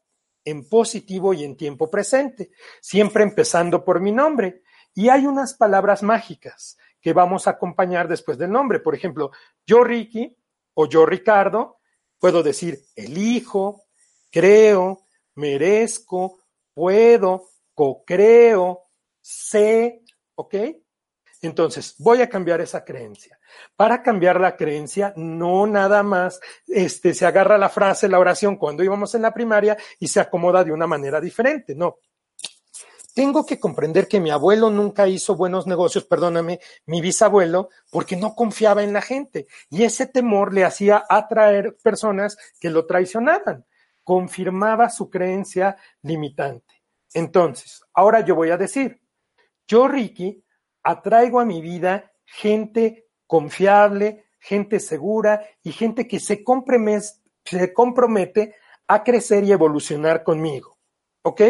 [0.45, 4.63] en positivo y en tiempo presente, siempre empezando por mi nombre.
[4.95, 8.81] Y hay unas palabras mágicas que vamos a acompañar después del nombre.
[8.81, 9.31] Por ejemplo,
[9.67, 10.37] yo Ricky
[10.75, 11.79] o yo Ricardo,
[12.19, 13.85] puedo decir elijo,
[14.31, 16.39] creo, merezco,
[16.73, 18.85] puedo, co-creo,
[19.21, 20.03] sé,
[20.35, 20.55] ¿ok?
[21.47, 23.39] Entonces, voy a cambiar esa creencia.
[23.77, 28.83] Para cambiar la creencia, no nada más este, se agarra la frase, la oración cuando
[28.83, 31.75] íbamos en la primaria y se acomoda de una manera diferente.
[31.75, 31.99] No,
[33.15, 38.35] tengo que comprender que mi abuelo nunca hizo buenos negocios, perdóname, mi bisabuelo, porque no
[38.35, 39.47] confiaba en la gente.
[39.71, 43.65] Y ese temor le hacía atraer personas que lo traicionaban.
[44.03, 46.83] Confirmaba su creencia limitante.
[47.13, 49.01] Entonces, ahora yo voy a decir,
[49.69, 50.43] yo, Ricky,
[50.85, 56.44] atraigo a mi vida gente confiable, gente segura y gente que se
[57.44, 58.55] se compromete
[58.87, 60.79] a crecer y evolucionar conmigo.
[61.23, 61.42] ¿Ok?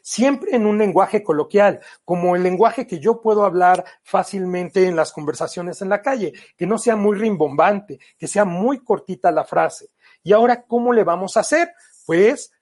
[0.00, 5.12] siempre en un lenguaje coloquial, como el lenguaje que yo puedo hablar fácilmente en las
[5.12, 9.88] conversaciones en la calle, que no sea muy rimbombante, que sea muy cortita la frase.
[10.22, 11.72] Y ahora, ¿cómo le vamos a hacer?
[12.06, 12.52] Pues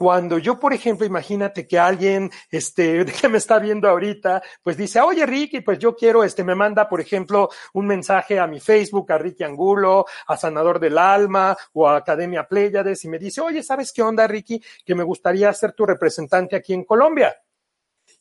[0.00, 4.98] cuando yo, por ejemplo, imagínate que alguien, este, que me está viendo ahorita, pues dice,
[4.98, 9.12] oye Ricky, pues yo quiero, este, me manda, por ejemplo, un mensaje a mi Facebook,
[9.12, 13.62] a Ricky Angulo, a Sanador del Alma o a Academia Pléyades y me dice, oye,
[13.62, 14.58] ¿sabes qué onda, Ricky?
[14.86, 17.36] Que me gustaría ser tu representante aquí en Colombia.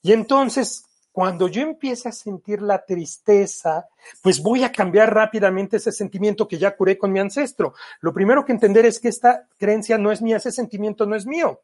[0.01, 3.87] Y entonces, cuando yo empiece a sentir la tristeza,
[4.21, 7.73] pues voy a cambiar rápidamente ese sentimiento que ya curé con mi ancestro.
[8.01, 11.25] Lo primero que entender es que esta creencia no es mía, ese sentimiento no es
[11.25, 11.61] mío,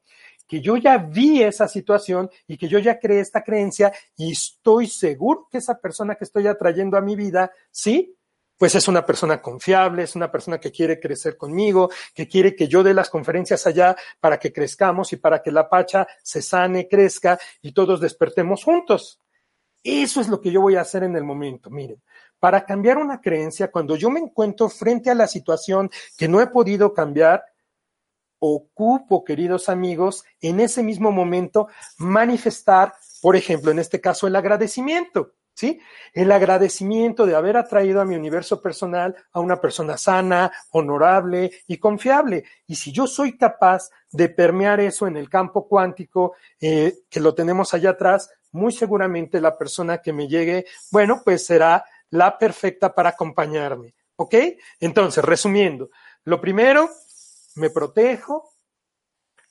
[0.47, 4.88] que yo ya vi esa situación y que yo ya creé esta creencia y estoy
[4.88, 8.15] seguro que esa persona que estoy atrayendo a mi vida, sí,
[8.58, 12.67] pues es una persona confiable, es una persona que quiere crecer conmigo, que quiere que
[12.67, 16.88] yo dé las conferencias allá para que crezcamos y para que la pacha se sane,
[16.88, 19.19] crezca y todos despertemos juntos.
[19.86, 21.69] Eso es lo que yo voy a hacer en el momento.
[21.69, 22.02] Miren,
[22.39, 26.48] para cambiar una creencia, cuando yo me encuentro frente a la situación que no he
[26.48, 27.45] podido cambiar,
[28.39, 31.67] ocupo, queridos amigos, en ese mismo momento
[32.00, 35.34] manifestar, por ejemplo, en este caso, el agradecimiento.
[35.55, 35.79] ¿Sí?
[36.13, 41.77] El agradecimiento de haber atraído a mi universo personal a una persona sana, honorable y
[41.77, 42.43] confiable.
[42.67, 47.33] Y si yo soy capaz de permear eso en el campo cuántico, eh, que lo
[47.33, 52.93] tenemos allá atrás, muy seguramente la persona que me llegue, bueno, pues será la perfecta
[52.93, 53.93] para acompañarme.
[54.17, 54.35] ¿Ok?
[54.79, 55.89] Entonces, resumiendo,
[56.25, 56.89] lo primero,
[57.55, 58.51] me protejo,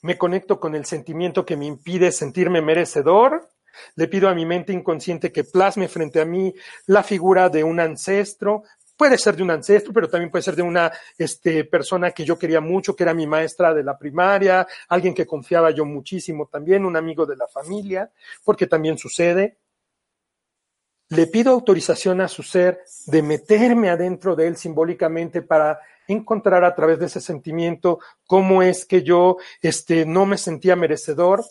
[0.02, 3.48] me conecto con el sentimiento que me impide sentirme merecedor,
[3.96, 6.54] le pido a mi mente inconsciente que plasme frente a mí
[6.86, 8.62] la figura de un ancestro,
[8.96, 12.38] Puede ser de un ancestro, pero también puede ser de una este, persona que yo
[12.38, 16.84] quería mucho, que era mi maestra de la primaria, alguien que confiaba yo muchísimo también,
[16.84, 18.12] un amigo de la familia,
[18.44, 19.58] porque también sucede.
[21.08, 26.74] Le pido autorización a su ser de meterme adentro de él simbólicamente para encontrar a
[26.74, 31.44] través de ese sentimiento cómo es que yo este, no me sentía merecedor,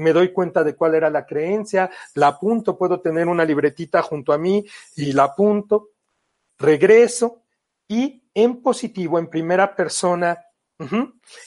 [0.00, 4.32] me doy cuenta de cuál era la creencia, la apunto, puedo tener una libretita junto
[4.32, 4.64] a mí
[4.96, 5.90] y la apunto
[6.58, 7.42] regreso
[7.88, 10.38] y en positivo, en primera persona,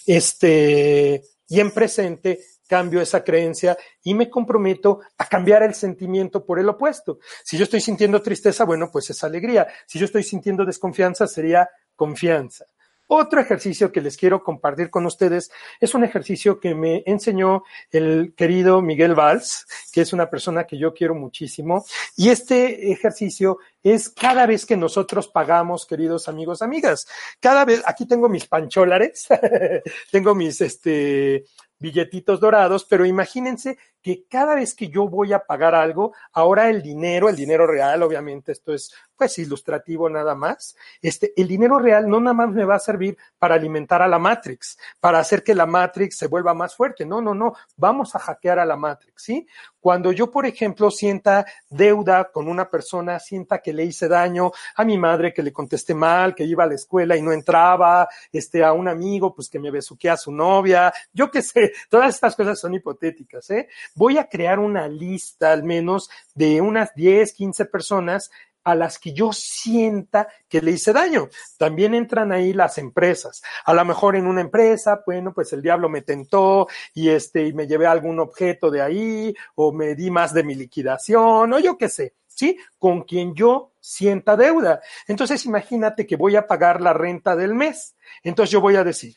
[0.06, 6.60] este, y en presente, cambio esa creencia y me comprometo a cambiar el sentimiento por
[6.60, 7.20] el opuesto.
[7.44, 9.68] Si yo estoy sintiendo tristeza, bueno, pues es alegría.
[9.86, 12.66] Si yo estoy sintiendo desconfianza, sería confianza.
[13.08, 18.34] Otro ejercicio que les quiero compartir con ustedes es un ejercicio que me enseñó el
[18.36, 21.86] querido Miguel Valls, que es una persona que yo quiero muchísimo.
[22.16, 27.06] Y este ejercicio es cada vez que nosotros pagamos, queridos amigos, amigas.
[27.40, 29.28] Cada vez, aquí tengo mis pancholares,
[30.12, 31.46] tengo mis, este,
[31.84, 36.84] billetitos dorados, pero imagínense que cada vez que yo voy a pagar algo, ahora el
[36.84, 42.10] dinero, el dinero real, obviamente esto es pues ilustrativo nada más, este, el dinero real
[42.10, 45.56] no nada más me va a servir para alimentar a la Matrix, para hacer que
[45.56, 47.06] la Matrix se vuelva más fuerte.
[47.06, 49.48] No, no, no, vamos a hackear a la Matrix, ¿sí?
[49.80, 54.84] Cuando yo, por ejemplo, sienta deuda con una persona, sienta que le hice daño a
[54.84, 58.64] mi madre, que le contesté mal, que iba a la escuela y no entraba, este,
[58.64, 62.36] a un amigo, pues que me besuqué a su novia, yo qué sé, todas estas
[62.36, 63.68] cosas son hipotéticas, ¿eh?
[63.96, 68.32] Voy a crear una lista al menos de unas 10, 15 personas
[68.64, 71.30] a las que yo sienta que le hice daño.
[71.58, 73.42] También entran ahí las empresas.
[73.66, 77.54] A lo mejor en una empresa, bueno, pues el diablo me tentó y este, y
[77.54, 81.78] me llevé algún objeto de ahí, o me di más de mi liquidación, o yo
[81.78, 82.58] qué sé, ¿sí?
[82.78, 84.82] Con quien yo sienta deuda.
[85.08, 87.96] Entonces imagínate que voy a pagar la renta del mes.
[88.24, 89.16] Entonces yo voy a decir,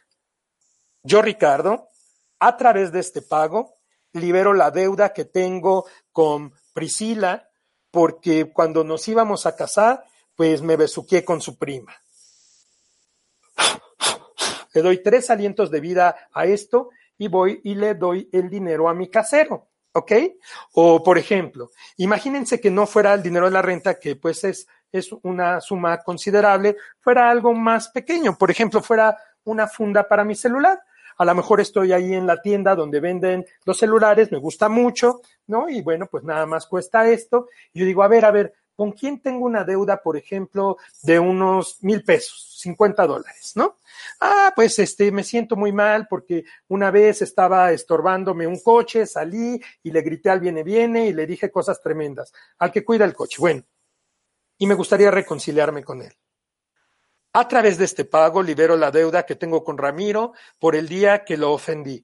[1.03, 1.89] yo Ricardo,
[2.41, 3.76] a través de este pago,
[4.17, 7.49] libero la deuda que tengo con Priscila,
[7.91, 11.95] porque cuando nos íbamos a casar, pues me besuqué con su prima.
[14.75, 18.89] Le doy tres alientos de vida a esto y voy y le doy el dinero
[18.89, 19.69] a mi casero.
[19.93, 20.13] ¿Ok?
[20.75, 24.69] O, por ejemplo, imagínense que no fuera el dinero de la renta, que pues es,
[24.93, 28.37] es una suma considerable, fuera algo más pequeño.
[28.37, 30.79] Por ejemplo, fuera una funda para mi celular
[31.17, 35.21] a lo mejor estoy ahí en la tienda donde venden los celulares, me gusta mucho,
[35.47, 35.69] ¿no?
[35.69, 37.49] Y bueno, pues nada más cuesta esto.
[37.73, 41.19] Y yo digo, a ver, a ver, ¿con quién tengo una deuda, por ejemplo, de
[41.19, 43.77] unos mil pesos, 50 dólares, ¿no?
[44.21, 49.61] Ah, pues este, me siento muy mal porque una vez estaba estorbándome un coche, salí
[49.83, 53.15] y le grité al viene, viene y le dije cosas tremendas al que cuida el
[53.15, 53.37] coche.
[53.39, 53.63] Bueno,
[54.59, 56.13] y me gustaría reconciliarme con él.
[57.39, 61.23] A través de este pago libero la deuda que tengo con Ramiro por el día
[61.23, 62.03] que lo ofendí.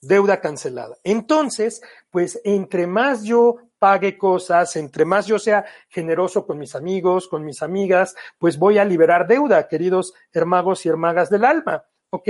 [0.00, 0.96] Deuda cancelada.
[1.04, 7.28] Entonces, pues entre más yo pague cosas, entre más yo sea generoso con mis amigos,
[7.28, 11.84] con mis amigas, pues voy a liberar deuda, queridos hermagos y hermagas del alma.
[12.08, 12.28] ¿ok?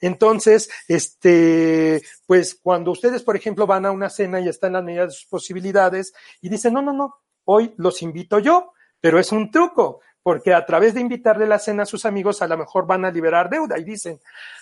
[0.00, 4.82] Entonces, este, pues cuando ustedes, por ejemplo, van a una cena y están en las
[4.82, 9.30] medidas de sus posibilidades y dicen, no, no, no, hoy los invito yo, pero es
[9.30, 12.86] un truco porque a través de invitarle la cena a sus amigos a lo mejor
[12.86, 14.18] van a liberar deuda y dicen,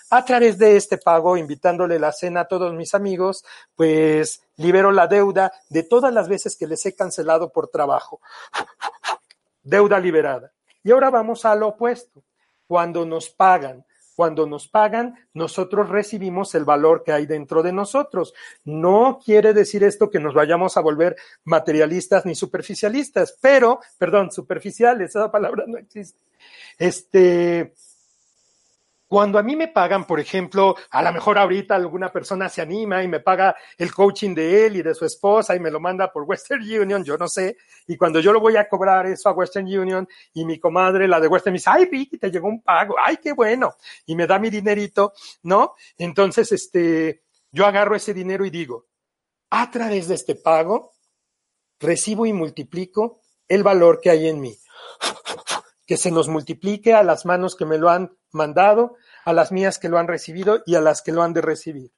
[0.09, 5.07] a través de este pago, invitándole la cena a todos mis amigos, pues libero la
[5.07, 8.19] deuda de todas las veces que les he cancelado por trabajo.
[9.63, 10.51] deuda liberada.
[10.83, 12.21] Y ahora vamos a lo opuesto.
[12.67, 18.33] Cuando nos pagan cuando nos pagan, nosotros recibimos el valor que hay dentro de nosotros.
[18.63, 25.09] No quiere decir esto que nos vayamos a volver materialistas ni superficialistas, pero, perdón, superficiales,
[25.09, 26.19] esa palabra no existe.
[26.77, 27.73] Este,
[29.13, 33.03] cuando a mí me pagan, por ejemplo, a lo mejor ahorita alguna persona se anima
[33.03, 36.11] y me paga el coaching de él y de su esposa y me lo manda
[36.11, 39.33] por Western Union, yo no sé, y cuando yo lo voy a cobrar eso a
[39.33, 42.63] Western Union y mi comadre, la de Western, me dice, ay Vicky, te llegó un
[42.63, 43.75] pago, ay, qué bueno,
[44.07, 45.75] y me da mi dinerito, ¿no?
[45.95, 47.21] Entonces, este,
[47.51, 48.87] yo agarro ese dinero y digo,
[49.51, 50.93] a través de este pago,
[51.79, 54.57] recibo y multiplico el valor que hay en mí.
[55.85, 59.79] Que se nos multiplique a las manos que me lo han mandado, a las mías
[59.79, 61.91] que lo han recibido y a las que lo han de recibir.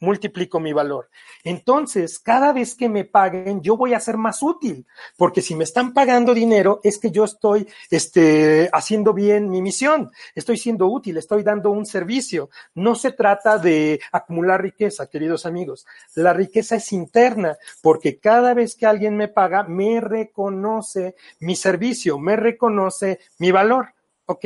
[0.00, 1.08] Multiplico mi valor.
[1.44, 5.64] Entonces, cada vez que me paguen, yo voy a ser más útil, porque si me
[5.64, 11.16] están pagando dinero, es que yo estoy este, haciendo bien mi misión, estoy siendo útil,
[11.16, 12.50] estoy dando un servicio.
[12.74, 15.86] No se trata de acumular riqueza, queridos amigos.
[16.16, 22.18] La riqueza es interna, porque cada vez que alguien me paga, me reconoce mi servicio,
[22.18, 23.94] me reconoce mi valor.
[24.26, 24.44] ¿Ok?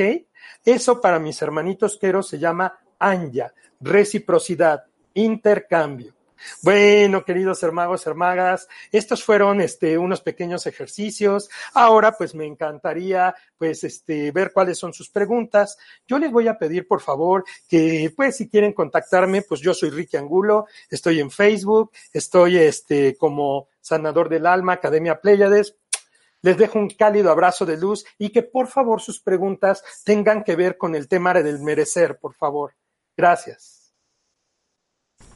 [0.65, 6.13] Eso para mis hermanitos queros se llama anya, reciprocidad, intercambio.
[6.61, 11.49] Bueno, queridos hermanos, hermagas, estos fueron este, unos pequeños ejercicios.
[11.73, 15.77] Ahora, pues me encantaría, pues, este, ver cuáles son sus preguntas.
[16.07, 19.89] Yo les voy a pedir, por favor, que, pues, si quieren contactarme, pues yo soy
[19.89, 25.75] Ricky Angulo, estoy en Facebook, estoy, este, como sanador del alma, Academia Pléyades.
[26.41, 30.55] Les dejo un cálido abrazo de luz y que por favor sus preguntas tengan que
[30.55, 32.73] ver con el tema del merecer, por favor.
[33.15, 33.79] Gracias.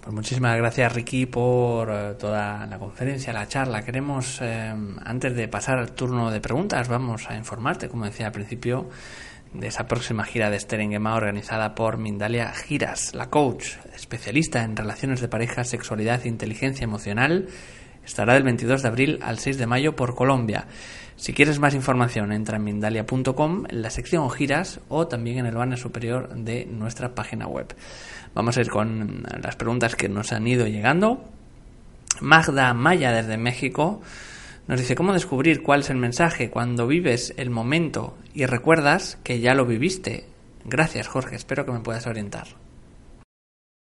[0.03, 3.83] Pues muchísimas gracias Ricky por eh, toda la conferencia, la charla.
[3.83, 4.73] Queremos, eh,
[5.05, 8.89] antes de pasar al turno de preguntas, vamos a informarte, como decía al principio,
[9.53, 15.21] de esa próxima gira de Sterengema organizada por Mindalia Giras, la coach especialista en relaciones
[15.21, 17.47] de pareja, sexualidad e inteligencia emocional.
[18.05, 20.67] Estará del 22 de abril al 6 de mayo por Colombia.
[21.15, 25.55] Si quieres más información, entra en mindalia.com en la sección giras o también en el
[25.55, 27.73] banner superior de nuestra página web.
[28.33, 31.23] Vamos a ir con las preguntas que nos han ido llegando.
[32.19, 34.01] Magda Maya desde México
[34.67, 39.39] nos dice cómo descubrir cuál es el mensaje cuando vives el momento y recuerdas que
[39.39, 40.25] ya lo viviste.
[40.65, 42.47] Gracias Jorge, espero que me puedas orientar.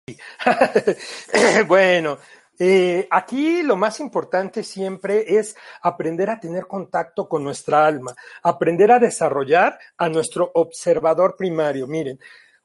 [1.66, 2.18] bueno,
[2.61, 8.92] eh, aquí lo más importante siempre es aprender a tener contacto con nuestra alma, aprender
[8.92, 11.86] a desarrollar a nuestro observador primario.
[11.86, 12.20] Miren,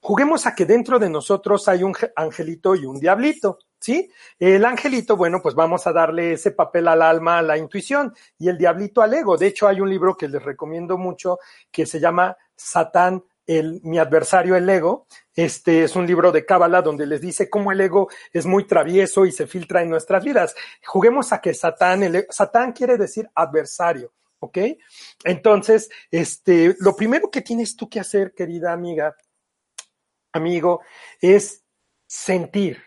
[0.06, 4.08] Juguemos a que dentro de nosotros hay un angelito y un diablito, ¿sí?
[4.38, 8.48] El angelito, bueno, pues vamos a darle ese papel al alma, a la intuición, y
[8.48, 9.36] el diablito al ego.
[9.36, 11.40] De hecho, hay un libro que les recomiendo mucho
[11.72, 15.08] que se llama Satán, el, mi adversario, el ego.
[15.36, 19.26] Este es un libro de Cábala donde les dice cómo el ego es muy travieso
[19.26, 20.56] y se filtra en nuestras vidas.
[20.86, 24.14] Juguemos a que Satán, el, Satán quiere decir adversario.
[24.40, 24.58] ¿Ok?
[25.24, 29.16] Entonces, este, lo primero que tienes tú que hacer, querida amiga,
[30.34, 30.82] amigo,
[31.20, 31.64] es
[32.06, 32.85] sentir.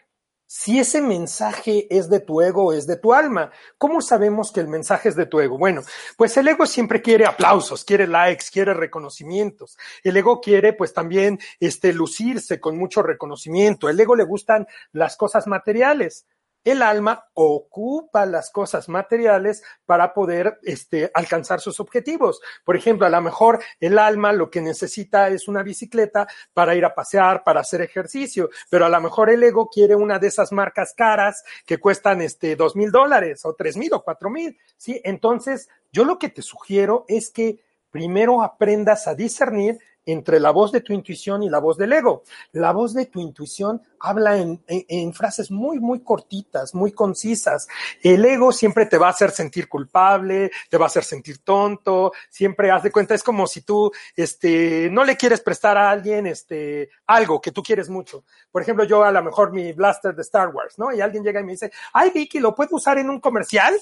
[0.51, 4.61] Si ese mensaje es de tu ego o es de tu alma, ¿cómo sabemos que
[4.61, 5.59] el mensaje es de tu ego?
[5.59, 5.83] Bueno,
[6.17, 9.77] pues el ego siempre quiere aplausos, quiere likes, quiere reconocimientos.
[10.03, 13.91] El ego quiere pues también este lucirse con mucho reconocimiento.
[13.91, 16.25] El ego le gustan las cosas materiales
[16.71, 22.41] el alma ocupa las cosas materiales para poder este, alcanzar sus objetivos.
[22.65, 26.85] Por ejemplo, a lo mejor el alma lo que necesita es una bicicleta para ir
[26.85, 30.53] a pasear, para hacer ejercicio, pero a lo mejor el ego quiere una de esas
[30.53, 34.59] marcas caras que cuestan este dos mil dólares o tres mil o cuatro mil.
[34.77, 37.61] Sí, entonces yo lo que te sugiero es que
[37.91, 42.23] primero aprendas a discernir entre la voz de tu intuición y la voz del ego.
[42.53, 47.69] La voz de tu intuición habla en, frases muy, muy cortitas, muy concisas.
[48.03, 52.13] El ego siempre te va a hacer sentir culpable, te va a hacer sentir tonto,
[52.31, 56.27] siempre haz de cuenta, es como si tú, este, no le quieres prestar a alguien,
[56.27, 58.25] este, algo que tú quieres mucho.
[58.51, 60.91] Por ejemplo, yo a lo mejor mi blaster de Star Wars, ¿no?
[60.91, 63.75] Y alguien llega y me dice, ay, Vicky, ¿lo puedo usar en un comercial?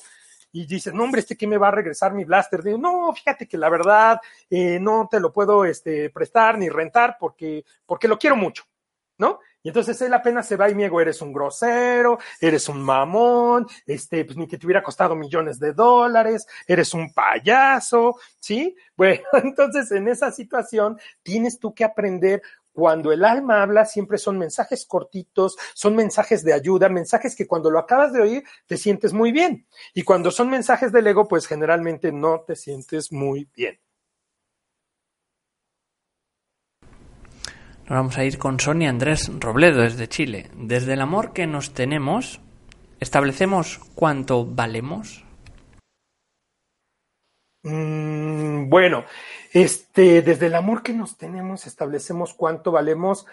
[0.56, 2.62] Y dices, no, hombre, este que me va a regresar mi blaster.
[2.62, 7.18] Digo, no, fíjate que la verdad eh, no te lo puedo este, prestar ni rentar
[7.20, 8.64] porque, porque lo quiero mucho,
[9.18, 9.40] ¿no?
[9.62, 13.66] Y entonces él apenas se va y me digo, eres un grosero, eres un mamón,
[13.84, 18.74] este, pues ni que te hubiera costado millones de dólares, eres un payaso, ¿sí?
[18.96, 22.40] Bueno, entonces en esa situación tienes tú que aprender
[22.76, 27.70] cuando el alma habla siempre son mensajes cortitos, son mensajes de ayuda, mensajes que cuando
[27.70, 29.66] lo acabas de oír te sientes muy bien.
[29.94, 33.80] Y cuando son mensajes del ego, pues generalmente no te sientes muy bien.
[37.88, 40.50] Nos vamos a ir con Sonia Andrés Robledo desde Chile.
[40.54, 42.42] Desde el amor que nos tenemos,
[43.00, 45.25] ¿establecemos cuánto valemos?
[47.68, 49.04] Mm, bueno,
[49.52, 53.26] este, desde el amor que nos tenemos establecemos cuánto valemos.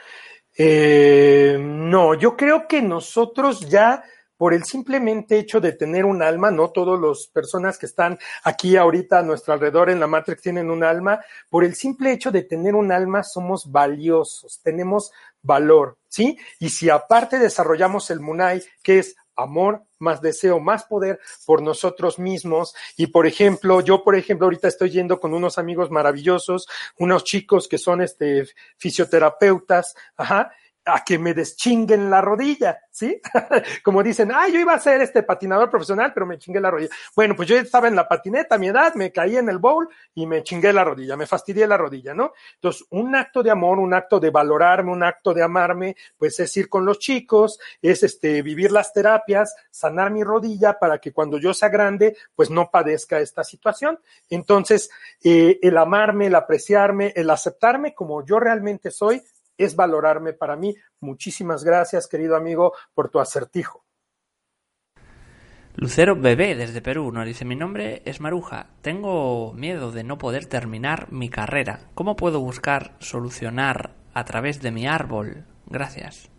[0.57, 4.03] Eh, no, yo creo que nosotros ya
[4.35, 8.75] por el simplemente hecho de tener un alma, no todas las personas que están aquí
[8.75, 12.41] ahorita a nuestro alrededor en la Matrix tienen un alma, por el simple hecho de
[12.41, 15.11] tener un alma somos valiosos, tenemos
[15.43, 16.39] valor, ¿sí?
[16.59, 22.19] Y si aparte desarrollamos el Munai, que es amor, más deseo, más poder por nosotros
[22.19, 22.75] mismos.
[22.97, 26.67] Y por ejemplo, yo, por ejemplo, ahorita estoy yendo con unos amigos maravillosos,
[26.99, 28.47] unos chicos que son este
[28.77, 30.51] fisioterapeutas, ajá,
[30.85, 33.21] a que me deschinguen la rodilla, ¿sí?
[33.83, 36.93] Como dicen, ah, yo iba a ser este patinador profesional, pero me chingué la rodilla.
[37.15, 39.87] Bueno, pues yo estaba en la patineta a mi edad, me caí en el bowl
[40.13, 42.33] y me chingué la rodilla, me fastidié la rodilla, ¿no?
[42.55, 46.55] Entonces, un acto de amor, un acto de valorarme, un acto de amarme, pues es
[46.57, 51.37] ir con los chicos, es este, vivir las terapias, sanar mi rodilla para que cuando
[51.37, 53.99] yo sea grande, pues no padezca esta situación.
[54.29, 54.89] Entonces,
[55.23, 59.21] eh, el amarme, el apreciarme, el aceptarme como yo realmente soy,
[59.63, 60.75] es valorarme para mí.
[60.99, 63.83] Muchísimas gracias, querido amigo, por tu acertijo.
[65.75, 68.67] Lucero Bebé desde Perú nos dice mi nombre es Maruja.
[68.81, 71.79] Tengo miedo de no poder terminar mi carrera.
[71.95, 75.45] ¿Cómo puedo buscar solucionar a través de mi árbol?
[75.65, 76.32] Gracias.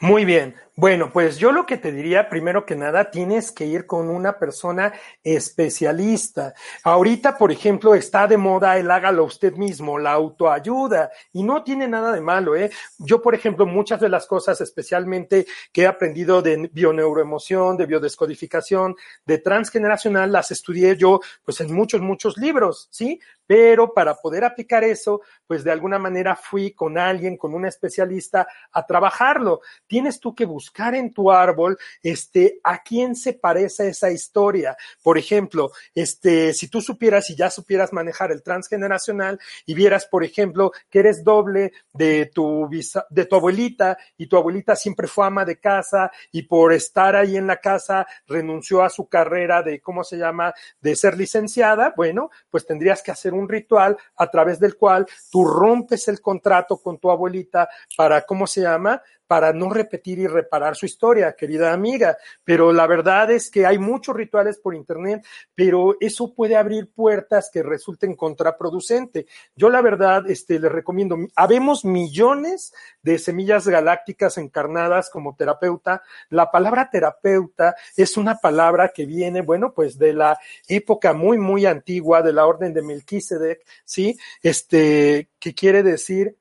[0.00, 0.54] Muy bien.
[0.76, 4.38] Bueno, pues yo lo que te diría, primero que nada, tienes que ir con una
[4.38, 6.54] persona especialista.
[6.84, 11.86] Ahorita, por ejemplo, está de moda el hágalo usted mismo, la autoayuda, y no tiene
[11.86, 12.70] nada de malo, ¿eh?
[12.96, 18.96] Yo, por ejemplo, muchas de las cosas, especialmente que he aprendido de bioneuroemoción, de biodescodificación,
[19.26, 23.20] de transgeneracional, las estudié yo, pues en muchos, muchos libros, ¿sí?
[23.50, 28.46] Pero para poder aplicar eso, pues de alguna manera fui con alguien, con un especialista
[28.70, 29.60] a trabajarlo.
[29.88, 34.76] Tienes tú que buscar en tu árbol, este, a quién se parece esa historia.
[35.02, 40.22] Por ejemplo, este, si tú supieras y ya supieras manejar el transgeneracional y vieras, por
[40.22, 42.68] ejemplo, que eres doble de tu
[43.10, 47.36] de tu abuelita y tu abuelita siempre fue ama de casa y por estar ahí
[47.36, 52.30] en la casa renunció a su carrera de, ¿cómo se llama?, de ser licenciada, bueno,
[52.48, 56.98] pues tendrías que hacer un ritual a través del cual tú rompes el contrato con
[56.98, 62.18] tu abuelita para, ¿cómo se llama?, para no repetir y reparar su historia, querida amiga.
[62.42, 65.24] Pero la verdad es que hay muchos rituales por internet,
[65.54, 69.26] pero eso puede abrir puertas que resulten contraproducentes.
[69.54, 76.02] Yo la verdad, este, les recomiendo, habemos millones de semillas galácticas encarnadas como terapeuta.
[76.28, 81.66] La palabra terapeuta es una palabra que viene, bueno, pues de la época muy, muy
[81.66, 84.18] antigua de la orden de Melquisedec, ¿sí?
[84.42, 86.36] Este, que quiere decir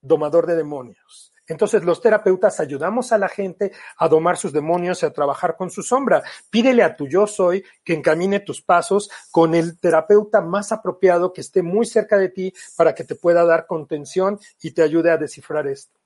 [0.00, 1.27] domador de demonios.
[1.48, 5.70] Entonces los terapeutas ayudamos a la gente a domar sus demonios y a trabajar con
[5.70, 6.22] su sombra.
[6.50, 11.40] Pídele a tu yo soy que encamine tus pasos con el terapeuta más apropiado que
[11.40, 15.16] esté muy cerca de ti para que te pueda dar contención y te ayude a
[15.16, 15.98] descifrar esto.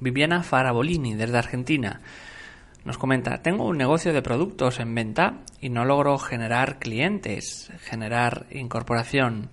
[0.00, 2.00] Viviana Farabolini desde Argentina
[2.84, 8.46] nos comenta, tengo un negocio de productos en venta y no logro generar clientes, generar
[8.50, 9.50] incorporación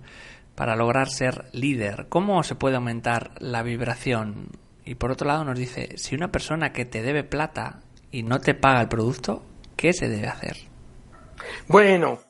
[0.56, 2.06] para lograr ser líder?
[2.08, 4.48] ¿Cómo se puede aumentar la vibración?
[4.84, 7.80] Y por otro lado nos dice, si una persona que te debe plata
[8.10, 9.42] y no te paga el producto,
[9.76, 10.56] ¿qué se debe hacer?
[11.68, 12.20] Bueno,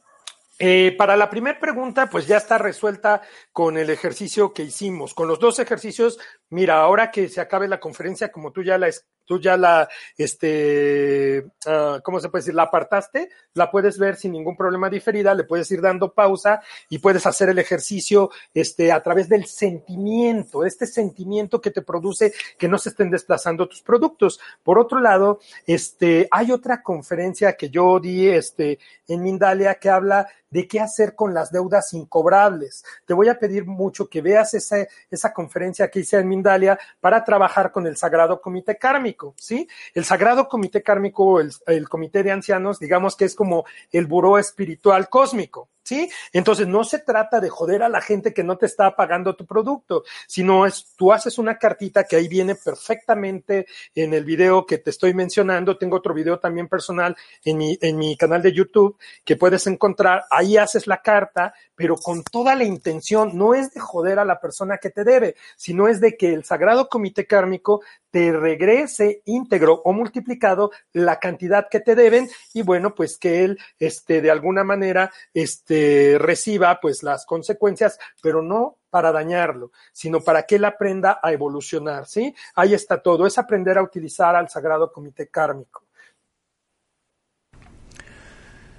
[0.58, 3.22] eh, para la primera pregunta, pues ya está resuelta
[3.52, 5.14] con el ejercicio que hicimos.
[5.14, 6.18] Con los dos ejercicios,
[6.50, 8.88] mira, ahora que se acabe la conferencia, como tú ya la,
[9.26, 12.54] tú ya la, este, uh, ¿cómo se puede decir?
[12.54, 16.98] La apartaste, la puedes ver sin ningún problema diferida, le puedes ir dando pausa y
[16.98, 22.68] puedes hacer el ejercicio, este, a través del sentimiento, este sentimiento que te produce que
[22.68, 24.40] no se estén desplazando tus productos.
[24.62, 30.28] Por otro lado, este, hay otra conferencia que yo di, este, en Mindalia que habla
[30.50, 32.84] de qué hacer con las deudas incobrables.
[33.04, 37.24] Te voy a pedir mucho que veas esa, esa conferencia que hice en Mindalia para
[37.24, 39.68] trabajar con el Sagrado Comité Kármico, ¿sí?
[39.94, 44.38] El Sagrado Comité Kármico, el, el Comité de Ancianos, digamos que es como el buró
[44.38, 46.10] espiritual cósmico, ¿sí?
[46.32, 49.46] Entonces no se trata de joder a la gente que no te está pagando tu
[49.46, 54.78] producto, sino es, tú haces una cartita que ahí viene perfectamente en el video que
[54.78, 55.78] te estoy mencionando.
[55.78, 60.24] Tengo otro video también personal en mi, en mi canal de YouTube que puedes encontrar.
[60.30, 64.40] Ahí haces la carta, pero con toda la intención, no es de joder a la
[64.40, 69.82] persona que te debe, sino es de que el Sagrado Comité Kármico te regrese íntegro
[69.84, 74.64] o multiplicado la cantidad que te deben y bueno, pues que él, este, de alguna
[74.64, 75.75] manera, este,
[76.18, 82.06] reciba pues las consecuencias, pero no para dañarlo, sino para que él aprenda a evolucionar,
[82.06, 82.34] ¿sí?
[82.54, 85.84] Ahí está todo, es aprender a utilizar al Sagrado Comité Kármico.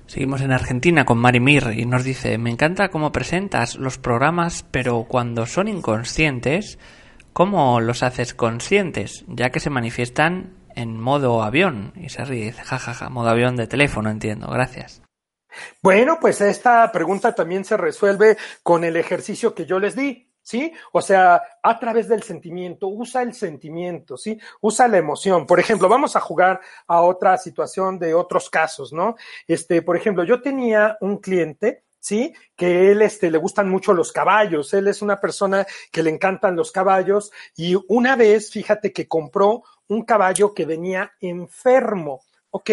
[0.06, 5.06] Seguimos en Argentina con Marimir y nos dice, me encanta cómo presentas los programas, pero
[5.08, 6.80] cuando son inconscientes,
[7.38, 9.24] ¿Cómo los haces conscientes?
[9.28, 11.94] Ya que se manifiestan en modo avión.
[11.96, 14.48] Y se ríe, dice, jajaja, modo avión de teléfono, entiendo.
[14.48, 15.04] Gracias.
[15.82, 20.28] Bueno, pues esta pregunta también se resuelve con el ejercicio que yo les di.
[20.48, 20.72] ¿sí?
[20.94, 24.40] O sea, a través del sentimiento, usa el sentimiento, ¿sí?
[24.62, 25.46] Usa la emoción.
[25.46, 29.18] Por ejemplo, vamos a jugar a otra situación de otros casos, ¿no?
[29.46, 32.34] Este, por ejemplo, yo tenía un cliente ¿sí?
[32.56, 36.56] Que él este, le gustan mucho los caballos, él es una persona que le encantan
[36.56, 42.22] los caballos y una vez, fíjate que compró un caballo que venía enfermo.
[42.58, 42.70] ¿Ok?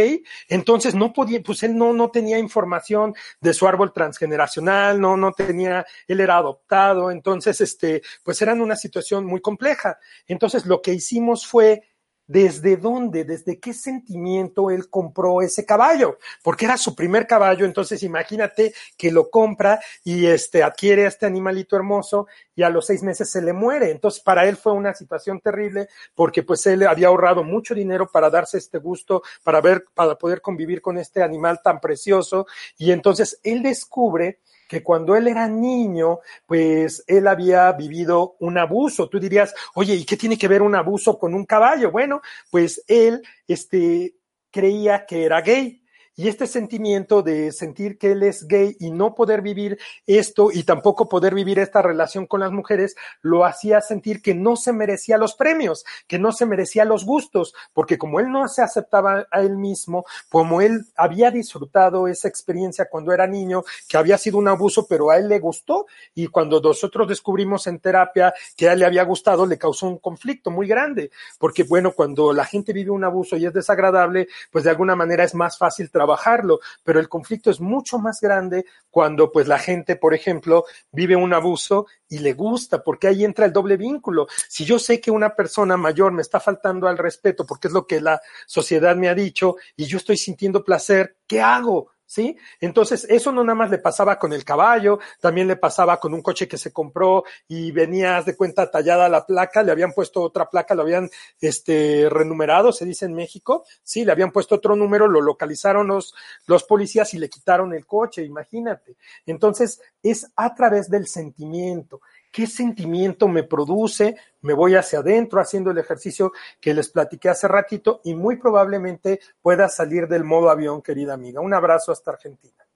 [0.49, 5.33] Entonces no podía, pues él no, no tenía información de su árbol transgeneracional, no, no
[5.33, 9.99] tenía, él era adoptado, entonces, este, pues era una situación muy compleja.
[10.27, 11.83] Entonces lo que hicimos fue
[12.27, 18.03] desde dónde, desde qué sentimiento él compró ese caballo, porque era su primer caballo, entonces
[18.03, 23.31] imagínate que lo compra y este adquiere este animalito hermoso y a los seis meses
[23.31, 23.91] se le muere.
[23.91, 28.31] Entonces para él fue una situación terrible porque pues él había ahorrado mucho dinero para
[28.31, 32.47] darse este gusto, para ver, para poder convivir con este animal tan precioso
[32.79, 34.39] y entonces él descubre
[34.69, 39.09] que cuando él era niño, pues él había vivido un abuso.
[39.09, 41.91] Tú dirías, oye, ¿y qué tiene que ver un abuso con un caballo?
[41.91, 44.17] Bueno, pues él, este,
[44.51, 45.84] creía que era gay
[46.17, 50.63] y este sentimiento de sentir que él es gay y no poder vivir esto y
[50.63, 55.19] tampoco poder vivir esta relación con las mujeres, lo hacía sentir que no se merecía
[55.19, 59.41] los premios, que no se merecía los gustos, porque como él no se aceptaba a
[59.41, 64.47] él mismo, como él había disfrutado esa experiencia cuando era niño, que había sido un
[64.47, 65.87] abuso, pero a él le gustó.
[66.15, 69.99] Y cuando nosotros descubrimos en terapia que a él le había gustado, le causó un
[69.99, 71.11] conflicto muy grande,
[71.41, 75.25] porque bueno, cuando la gente vive un abuso y es desagradable, pues de alguna manera
[75.25, 79.59] es más fácil trabajar trabajarlo, pero el conflicto es mucho más grande cuando pues la
[79.59, 84.27] gente, por ejemplo, vive un abuso y le gusta, porque ahí entra el doble vínculo.
[84.49, 87.87] Si yo sé que una persona mayor me está faltando al respeto, porque es lo
[87.87, 91.94] que la sociedad me ha dicho, y yo estoy sintiendo placer, ¿qué hago?
[92.07, 92.37] ¿Sí?
[92.61, 96.23] Entonces, eso no nada más le pasaba con el caballo, también le pasaba con un
[96.23, 100.49] coche que se compró y venías de cuenta tallada la placa, le habían puesto otra
[100.49, 105.09] placa, lo habían este renumerado, se dice en México, sí, le habían puesto otro número,
[105.09, 106.15] lo localizaron los,
[106.47, 108.97] los policías y le quitaron el coche, imagínate.
[109.27, 112.01] Entonces, es a través del sentimiento
[112.35, 117.47] qué sentimiento me produce, me voy hacia adentro haciendo el ejercicio que les platiqué hace
[117.47, 121.41] ratito y muy probablemente pueda salir del modo avión, querida amiga.
[121.41, 122.67] Un abrazo hasta Argentina.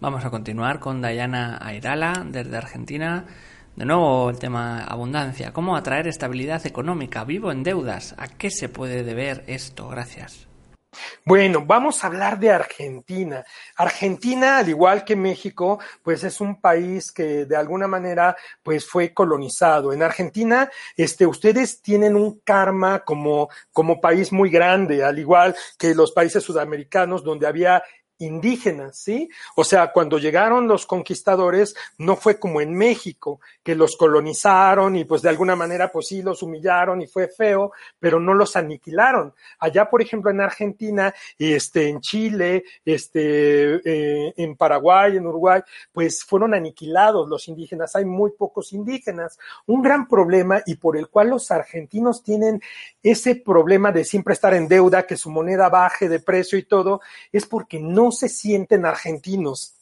[0.00, 3.26] Vamos a continuar con Dayana Airala desde Argentina.
[3.74, 5.52] De nuevo el tema abundancia.
[5.52, 7.24] ¿Cómo atraer estabilidad económica?
[7.24, 8.14] Vivo en deudas.
[8.16, 9.88] ¿A qué se puede deber esto?
[9.88, 10.53] Gracias.
[11.24, 13.44] Bueno, vamos a hablar de Argentina.
[13.76, 19.12] Argentina, al igual que México, pues es un país que de alguna manera pues fue
[19.12, 19.92] colonizado.
[19.92, 25.94] En Argentina, este, ustedes tienen un karma como, como país muy grande, al igual que
[25.94, 27.82] los países sudamericanos donde había
[28.18, 29.28] indígenas, ¿sí?
[29.56, 35.04] O sea, cuando llegaron los conquistadores, no fue como en México, que los colonizaron y
[35.04, 39.34] pues de alguna manera pues sí los humillaron y fue feo, pero no los aniquilaron.
[39.58, 45.60] Allá, por ejemplo, en Argentina, este, en Chile, este, eh, en Paraguay, en Uruguay,
[45.92, 47.96] pues fueron aniquilados los indígenas.
[47.96, 49.38] Hay muy pocos indígenas.
[49.66, 52.62] Un gran problema y por el cual los argentinos tienen
[53.02, 57.00] ese problema de siempre estar en deuda, que su moneda baje de precio y todo,
[57.32, 59.74] es porque no no se sienten argentinos.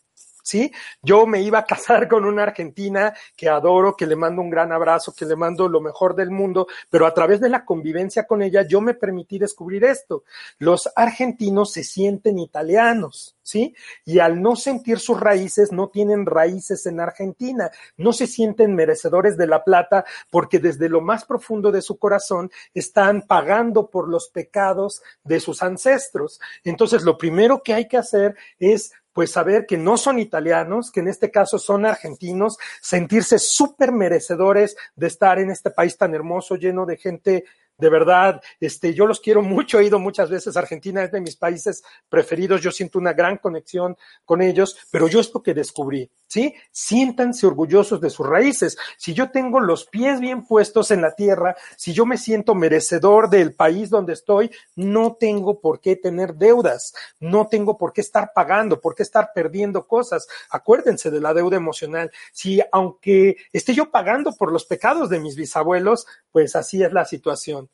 [0.42, 0.72] ¿Sí?
[1.02, 4.72] Yo me iba a casar con una argentina que adoro, que le mando un gran
[4.72, 8.42] abrazo, que le mando lo mejor del mundo, pero a través de la convivencia con
[8.42, 10.24] ella yo me permití descubrir esto.
[10.58, 13.74] Los argentinos se sienten italianos, ¿sí?
[14.04, 19.36] Y al no sentir sus raíces, no tienen raíces en Argentina, no se sienten merecedores
[19.36, 24.28] de la plata porque desde lo más profundo de su corazón están pagando por los
[24.28, 26.40] pecados de sus ancestros.
[26.64, 31.00] Entonces, lo primero que hay que hacer es pues saber que no son italianos, que
[31.00, 36.56] en este caso son argentinos, sentirse súper merecedores de estar en este país tan hermoso,
[36.56, 37.44] lleno de gente
[37.78, 41.36] de verdad, este, yo los quiero mucho, he ido muchas veces, Argentina es de mis
[41.36, 46.10] países preferidos, yo siento una gran conexión con ellos, pero yo es lo que descubrí,
[46.28, 46.54] ¿sí?
[46.70, 48.76] Siéntanse orgullosos de sus raíces.
[48.96, 53.28] Si yo tengo los pies bien puestos en la tierra, si yo me siento merecedor
[53.28, 58.32] del país donde estoy, no tengo por qué tener deudas, no tengo por qué estar
[58.34, 60.28] pagando, por qué estar perdiendo cosas.
[60.50, 62.10] Acuérdense de la deuda emocional.
[62.32, 67.04] Si aunque esté yo pagando por los pecados de mis bisabuelos, pues así es la
[67.04, 67.68] situación.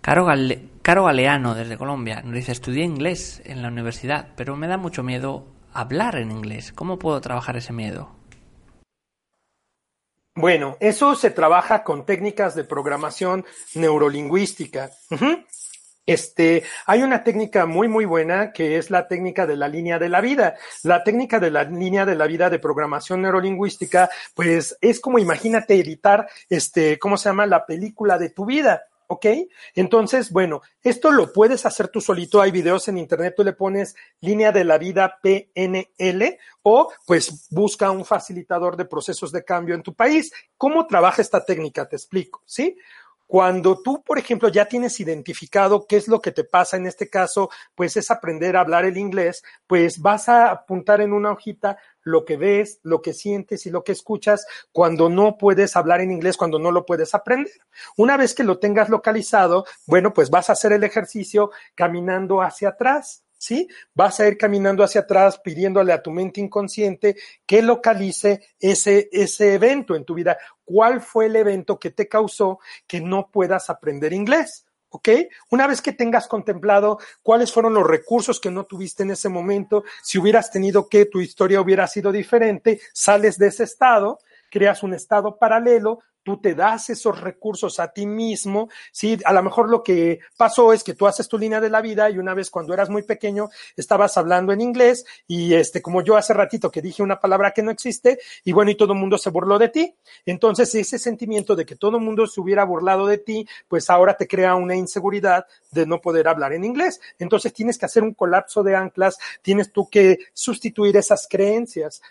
[0.00, 5.02] Caro, Galeano, desde Colombia, nos dice, estudié inglés en la universidad, pero me da mucho
[5.02, 6.72] miedo hablar en inglés.
[6.72, 8.10] ¿Cómo puedo trabajar ese miedo?
[10.34, 13.44] Bueno, eso se trabaja con técnicas de programación
[13.74, 14.90] neurolingüística.
[16.06, 20.08] Este, hay una técnica muy, muy buena que es la técnica de la línea de
[20.08, 20.56] la vida.
[20.82, 25.74] La técnica de la línea de la vida de programación neurolingüística, pues es como imagínate
[25.74, 27.44] editar, este, ¿cómo se llama?
[27.46, 28.84] La película de tu vida.
[29.12, 29.26] ¿Ok?
[29.74, 32.40] Entonces, bueno, esto lo puedes hacer tú solito.
[32.40, 37.90] Hay videos en internet, tú le pones línea de la vida PNL o pues busca
[37.90, 40.32] un facilitador de procesos de cambio en tu país.
[40.56, 41.88] ¿Cómo trabaja esta técnica?
[41.88, 42.76] Te explico, ¿sí?
[43.30, 47.08] Cuando tú, por ejemplo, ya tienes identificado qué es lo que te pasa, en este
[47.08, 51.78] caso, pues es aprender a hablar el inglés, pues vas a apuntar en una hojita
[52.02, 56.10] lo que ves, lo que sientes y lo que escuchas cuando no puedes hablar en
[56.10, 57.52] inglés, cuando no lo puedes aprender.
[57.96, 62.70] Una vez que lo tengas localizado, bueno, pues vas a hacer el ejercicio caminando hacia
[62.70, 63.22] atrás.
[63.40, 63.68] ¿sí?
[63.94, 67.16] Vas a ir caminando hacia atrás pidiéndole a tu mente inconsciente
[67.46, 70.36] que localice ese, ese evento en tu vida.
[70.72, 74.66] ¿Cuál fue el evento que te causó que no puedas aprender inglés?
[74.90, 75.08] ¿ok?
[75.50, 79.82] Una vez que tengas contemplado cuáles fueron los recursos que no tuviste en ese momento,
[80.00, 84.94] si hubieras tenido que tu historia hubiera sido diferente, sales de ese estado, creas un
[84.94, 89.18] estado paralelo tú te das esos recursos a ti mismo, ¿sí?
[89.24, 92.10] A lo mejor lo que pasó es que tú haces tu línea de la vida
[92.10, 96.16] y una vez cuando eras muy pequeño estabas hablando en inglés y este, como yo
[96.16, 99.18] hace ratito que dije una palabra que no existe y bueno, y todo el mundo
[99.18, 99.94] se burló de ti.
[100.26, 104.14] Entonces ese sentimiento de que todo el mundo se hubiera burlado de ti, pues ahora
[104.14, 107.00] te crea una inseguridad de no poder hablar en inglés.
[107.18, 112.02] Entonces tienes que hacer un colapso de anclas, tienes tú que sustituir esas creencias.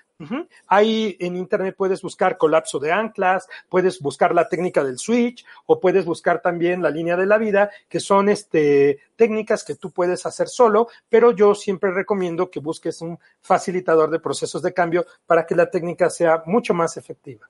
[0.68, 5.80] Ahí en internet puedes buscar colapso de anclas, puedes buscar la técnica del switch o
[5.80, 10.26] puedes buscar también la línea de la vida, que son este, técnicas que tú puedes
[10.26, 15.46] hacer solo, pero yo siempre recomiendo que busques un facilitador de procesos de cambio para
[15.46, 17.48] que la técnica sea mucho más efectiva.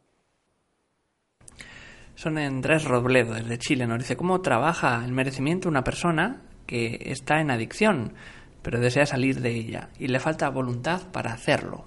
[2.13, 7.39] Son Andrés Robledo, desde Chile, nos dice cómo trabaja el merecimiento una persona que está
[7.39, 8.13] en adicción,
[8.61, 11.85] pero desea salir de ella y le falta voluntad para hacerlo.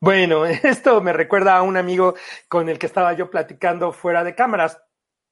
[0.00, 2.14] Bueno, esto me recuerda a un amigo
[2.48, 4.78] con el que estaba yo platicando fuera de cámaras.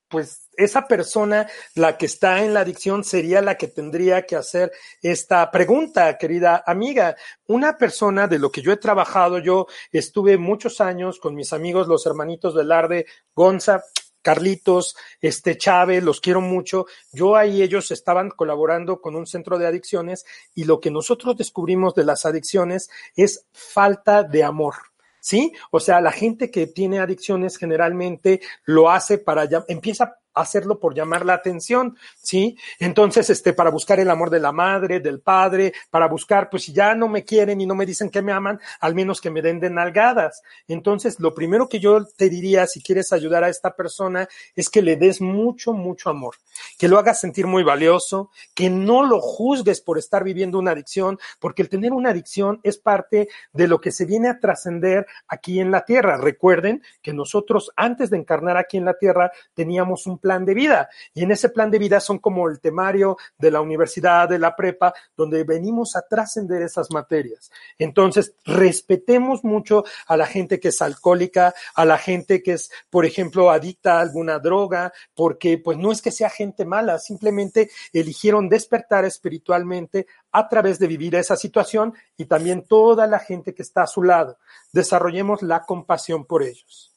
[0.08, 4.70] Pues esa persona, la que está en la adicción, sería la que tendría que hacer
[5.02, 7.16] esta pregunta, querida amiga.
[7.48, 11.88] Una persona de lo que yo he trabajado, yo estuve muchos años con mis amigos,
[11.88, 13.82] los hermanitos Velarde, Gonza,
[14.26, 16.86] Carlitos, este Chávez, los quiero mucho.
[17.12, 21.94] Yo ahí ellos estaban colaborando con un centro de adicciones y lo que nosotros descubrimos
[21.94, 24.74] de las adicciones es falta de amor.
[25.20, 25.52] ¿Sí?
[25.70, 30.94] O sea, la gente que tiene adicciones generalmente lo hace para ya, empieza hacerlo por
[30.94, 32.56] llamar la atención, ¿sí?
[32.78, 36.72] Entonces, este, para buscar el amor de la madre, del padre, para buscar, pues si
[36.72, 39.42] ya no me quieren y no me dicen que me aman, al menos que me
[39.42, 40.42] den de nalgadas.
[40.68, 44.82] Entonces, lo primero que yo te diría, si quieres ayudar a esta persona, es que
[44.82, 46.36] le des mucho, mucho amor,
[46.78, 51.18] que lo hagas sentir muy valioso, que no lo juzgues por estar viviendo una adicción,
[51.40, 55.60] porque el tener una adicción es parte de lo que se viene a trascender aquí
[55.60, 56.18] en la tierra.
[56.18, 60.88] Recuerden que nosotros, antes de encarnar aquí en la tierra, teníamos un plan de vida.
[61.14, 64.56] Y en ese plan de vida son como el temario de la universidad, de la
[64.56, 67.52] prepa, donde venimos a trascender esas materias.
[67.78, 73.06] Entonces, respetemos mucho a la gente que es alcohólica, a la gente que es, por
[73.06, 78.48] ejemplo, adicta a alguna droga, porque pues no es que sea gente mala, simplemente eligieron
[78.48, 83.84] despertar espiritualmente a través de vivir esa situación y también toda la gente que está
[83.84, 84.38] a su lado.
[84.72, 86.95] Desarrollemos la compasión por ellos.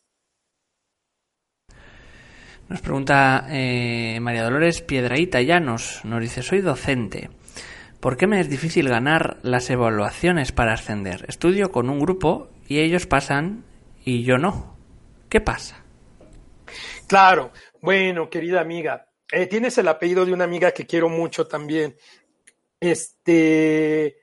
[2.69, 7.31] Nos pregunta eh, María Dolores Piedraíta Llanos, nos dice, soy docente.
[7.99, 11.25] ¿Por qué me es difícil ganar las evaluaciones para ascender?
[11.27, 13.65] Estudio con un grupo y ellos pasan
[14.05, 14.77] y yo no.
[15.29, 15.83] ¿Qué pasa?
[17.07, 17.51] Claro,
[17.81, 21.95] bueno, querida amiga, eh, tienes el apellido de una amiga que quiero mucho también.
[22.79, 24.17] Este,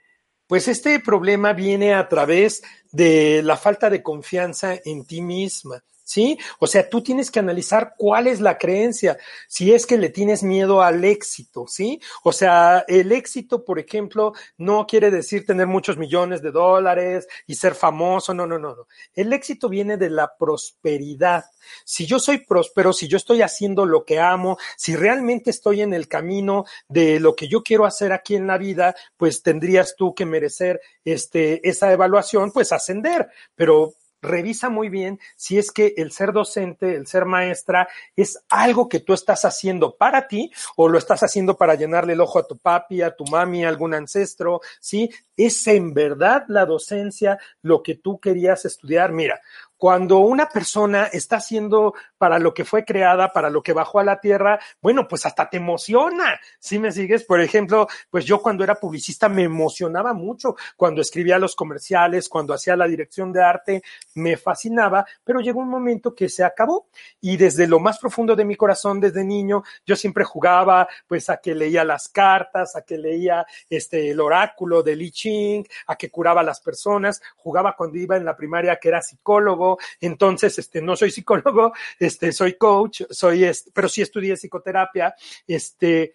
[0.47, 5.83] pues este problema viene a través de la falta de confianza en ti misma.
[6.07, 6.39] ¿Sí?
[6.61, 10.45] O sea, tú tienes que analizar cuál es la creencia, si es que le tienes
[10.45, 12.01] miedo al éxito, ¿sí?
[12.23, 17.57] O sea, el éxito, por ejemplo, no quiere decir tener muchos millones de dólares y
[17.57, 18.87] ser famoso, no, no, no, no.
[19.15, 21.45] El éxito viene de la prosperidad.
[21.85, 25.93] Si yo soy próspero, si yo estoy haciendo lo que amo, si realmente estoy en
[25.93, 30.15] el camino de lo que yo quiero hacer aquí en la vida, pues tendrías tú
[30.15, 33.29] que merecer este, esa evaluación, pues ascender.
[33.57, 33.95] Pero
[34.27, 39.01] revisa muy bien si es que el ser docente, el ser maestra, es algo que
[39.01, 42.59] tú estás haciendo para ti o lo estás haciendo para llenarle el ojo a tu
[42.59, 45.11] papi, a tu mami, a algún ancestro, ¿sí?
[45.37, 49.13] ¿Es en verdad la docencia lo que tú querías estudiar?
[49.13, 49.41] Mira,
[49.77, 54.05] cuando una persona está haciendo para lo que fue creada, para lo que bajó a
[54.05, 56.41] la tierra, bueno, pues hasta te emociona.
[56.59, 57.25] Si me sigues?
[57.25, 62.55] Por ejemplo, pues yo cuando era publicista me emocionaba mucho cuando escribía los comerciales, cuando
[62.55, 63.83] hacía la dirección de arte,
[64.15, 66.89] me fascinaba, pero llegó un momento que se acabó
[67.21, 71.39] y desde lo más profundo de mi corazón, desde niño, yo siempre jugaba pues a
[71.39, 76.11] que leía las cartas, a que leía este el oráculo de Li Ching, a que
[76.11, 80.83] curaba a las personas, jugaba cuando iba en la primaria que era psicólogo, entonces, este,
[80.83, 81.73] no soy psicólogo,
[82.07, 85.15] este, soy coach, soy, este, pero sí estudié psicoterapia,
[85.47, 86.15] este,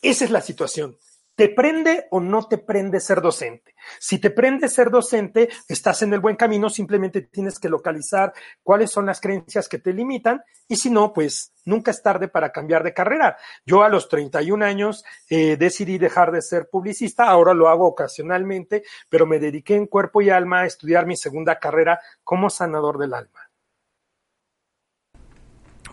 [0.00, 0.96] esa es la situación.
[1.38, 3.76] ¿Te prende o no te prende ser docente?
[4.00, 8.32] Si te prende ser docente, estás en el buen camino, simplemente tienes que localizar
[8.64, 12.50] cuáles son las creencias que te limitan y si no, pues nunca es tarde para
[12.50, 13.36] cambiar de carrera.
[13.64, 18.82] Yo a los 31 años eh, decidí dejar de ser publicista, ahora lo hago ocasionalmente,
[19.08, 23.14] pero me dediqué en cuerpo y alma a estudiar mi segunda carrera como sanador del
[23.14, 23.47] alma.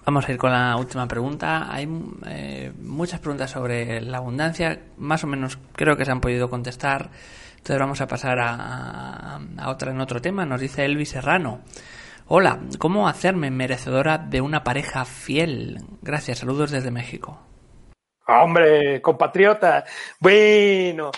[0.06, 1.74] Vamos a ir con la última pregunta.
[1.74, 1.90] Hay
[2.28, 7.10] eh, muchas preguntas sobre la abundancia, más o menos creo que se han podido contestar.
[7.58, 10.46] Entonces vamos a pasar a, a otra en otro tema.
[10.46, 11.62] Nos dice Elvis Serrano.
[12.28, 15.80] Hola, ¿cómo hacerme merecedora de una pareja fiel?
[16.04, 17.40] Gracias, saludos desde México.
[18.28, 19.86] Hombre, compatriota.
[20.20, 21.12] Bueno,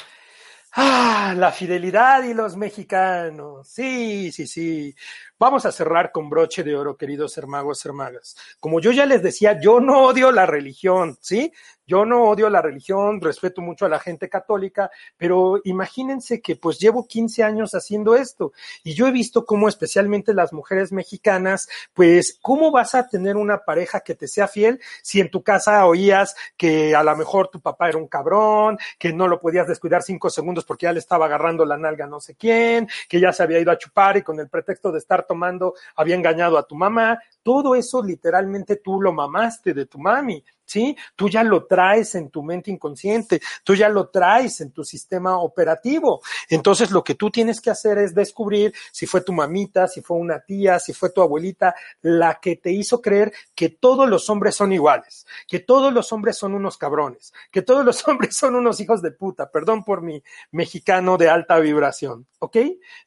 [0.73, 3.67] ah, la fidelidad y los mexicanos.
[3.67, 4.95] Sí, sí, sí.
[5.39, 8.35] Vamos a cerrar con broche de oro, queridos hermagos, hermagas.
[8.59, 11.53] Como yo ya les decía, yo no odio la religión, ¿sí?
[11.87, 16.79] Yo no odio la religión, respeto mucho a la gente católica, pero imagínense que pues
[16.79, 18.51] llevo 15 años haciendo esto
[18.83, 23.59] y yo he visto cómo especialmente las mujeres mexicanas, pues cómo vas a tener una
[23.59, 27.61] pareja que te sea fiel si en tu casa oías que a lo mejor tu
[27.61, 31.25] papá era un cabrón, que no lo podías descuidar cinco segundos porque ya le estaba
[31.25, 34.37] agarrando la nalga no sé quién, que ya se había ido a chupar y con
[34.41, 37.17] el pretexto de estar tomando había engañado a tu mamá.
[37.43, 40.43] Todo eso literalmente tú lo mamaste de tu mami.
[40.67, 40.95] ¿Sí?
[41.15, 45.39] Tú ya lo traes en tu mente inconsciente, tú ya lo traes en tu sistema
[45.39, 46.21] operativo.
[46.49, 50.17] Entonces lo que tú tienes que hacer es descubrir si fue tu mamita, si fue
[50.17, 54.55] una tía, si fue tu abuelita, la que te hizo creer que todos los hombres
[54.55, 58.79] son iguales, que todos los hombres son unos cabrones, que todos los hombres son unos
[58.79, 62.57] hijos de puta, perdón por mi mexicano de alta vibración, ¿ok?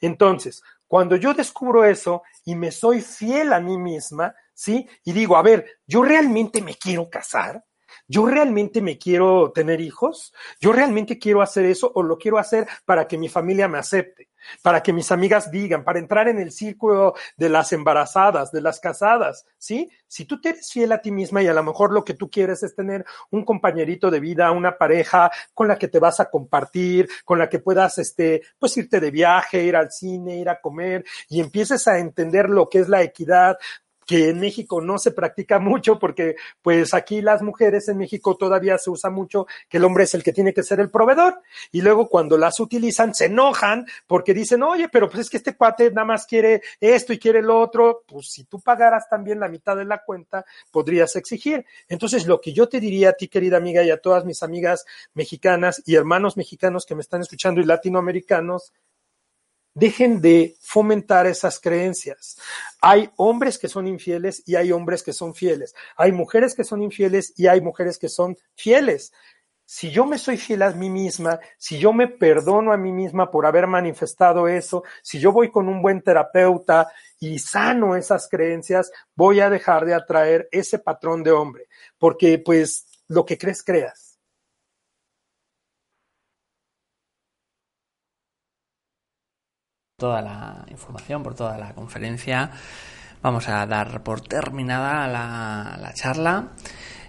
[0.00, 4.86] Entonces, cuando yo descubro eso y me soy fiel a mí misma, ¿sí?
[5.04, 7.64] Y digo, a ver, ¿yo realmente me quiero casar?
[8.06, 10.34] ¿Yo realmente me quiero tener hijos?
[10.60, 14.28] ¿Yo realmente quiero hacer eso o lo quiero hacer para que mi familia me acepte?
[14.62, 18.80] Para que mis amigas digan, para entrar en el círculo de las embarazadas, de las
[18.80, 19.90] casadas, ¿sí?
[20.06, 22.28] Si tú te eres fiel a ti misma y a lo mejor lo que tú
[22.28, 26.28] quieres es tener un compañerito de vida, una pareja con la que te vas a
[26.28, 30.60] compartir, con la que puedas, este, pues irte de viaje, ir al cine, ir a
[30.60, 33.56] comer y empieces a entender lo que es la equidad,
[34.10, 38.76] que en México no se practica mucho porque pues aquí las mujeres en México todavía
[38.76, 41.40] se usa mucho que el hombre es el que tiene que ser el proveedor
[41.70, 45.54] y luego cuando las utilizan se enojan porque dicen, oye, pero pues es que este
[45.54, 49.46] cuate nada más quiere esto y quiere lo otro, pues si tú pagaras también la
[49.46, 51.64] mitad de la cuenta podrías exigir.
[51.88, 54.86] Entonces lo que yo te diría a ti querida amiga y a todas mis amigas
[55.14, 58.72] mexicanas y hermanos mexicanos que me están escuchando y latinoamericanos,
[59.74, 62.36] Dejen de fomentar esas creencias.
[62.80, 65.74] Hay hombres que son infieles y hay hombres que son fieles.
[65.96, 69.12] Hay mujeres que son infieles y hay mujeres que son fieles.
[69.72, 73.30] Si yo me soy fiel a mí misma, si yo me perdono a mí misma
[73.30, 76.88] por haber manifestado eso, si yo voy con un buen terapeuta
[77.20, 81.68] y sano esas creencias, voy a dejar de atraer ese patrón de hombre,
[81.98, 84.09] porque pues lo que crees, creas.
[90.00, 92.50] Toda la información, por toda la conferencia.
[93.22, 96.48] Vamos a dar por terminada la, charla.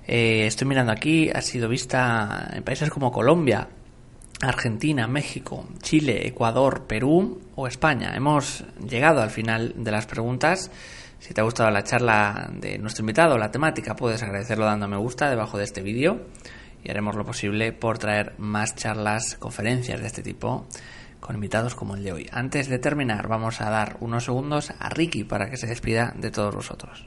[0.06, 3.70] Eh, estoy mirando aquí, ha sido vista en países como Colombia,
[4.42, 8.14] Argentina, México, Chile, Ecuador, Perú o España.
[8.14, 10.70] Hemos llegado al final de las preguntas.
[11.20, 14.98] Si te ha gustado la charla de nuestro invitado, la temática, puedes agradecerlo dando me
[14.98, 16.26] gusta debajo de este vídeo
[16.84, 20.66] y haremos lo posible por traer más charlas, conferencias de este tipo
[21.22, 22.30] con invitados como el de hoy.
[22.34, 26.32] Antes de terminar, vamos a dar unos segundos a Ricky para que se despida de
[26.32, 27.06] todos vosotros.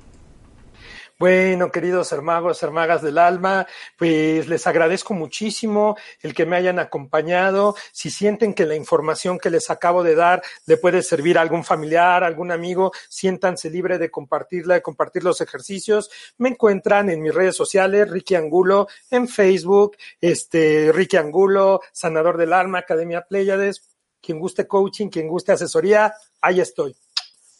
[1.17, 7.77] Bueno, queridos hermanos, hermagas del alma, pues les agradezco muchísimo el que me hayan acompañado.
[7.93, 11.62] Si sienten que la información que les acabo de dar le puede servir a algún
[11.62, 16.11] familiar, algún amigo, siéntanse libre de compartirla, de compartir los ejercicios.
[16.37, 22.53] Me encuentran en mis redes sociales, Ricky Angulo, en Facebook, este, Ricky Angulo, Sanador del
[22.53, 23.94] Alma, Academia Pléyades,
[24.25, 26.97] quien guste coaching, quien guste asesoría, ahí estoy.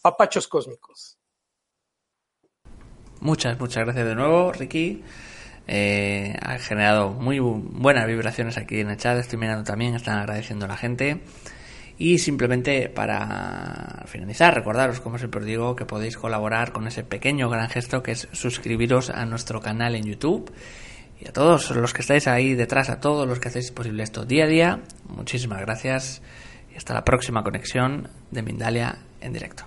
[0.02, 1.18] Papachos cósmicos.
[3.20, 5.02] Muchas, muchas gracias de nuevo, Ricky.
[5.66, 9.18] Eh, ha generado muy buenas vibraciones aquí en el chat.
[9.18, 11.20] Estoy mirando también, están agradeciendo a la gente.
[11.96, 17.48] Y simplemente para finalizar, recordaros, como siempre os digo, que podéis colaborar con ese pequeño
[17.48, 20.52] gran gesto que es suscribiros a nuestro canal en YouTube.
[21.20, 24.24] Y a todos los que estáis ahí detrás, a todos los que hacéis posible esto
[24.24, 26.20] día a día, muchísimas gracias
[26.74, 29.64] y hasta la próxima conexión de Mindalia en directo.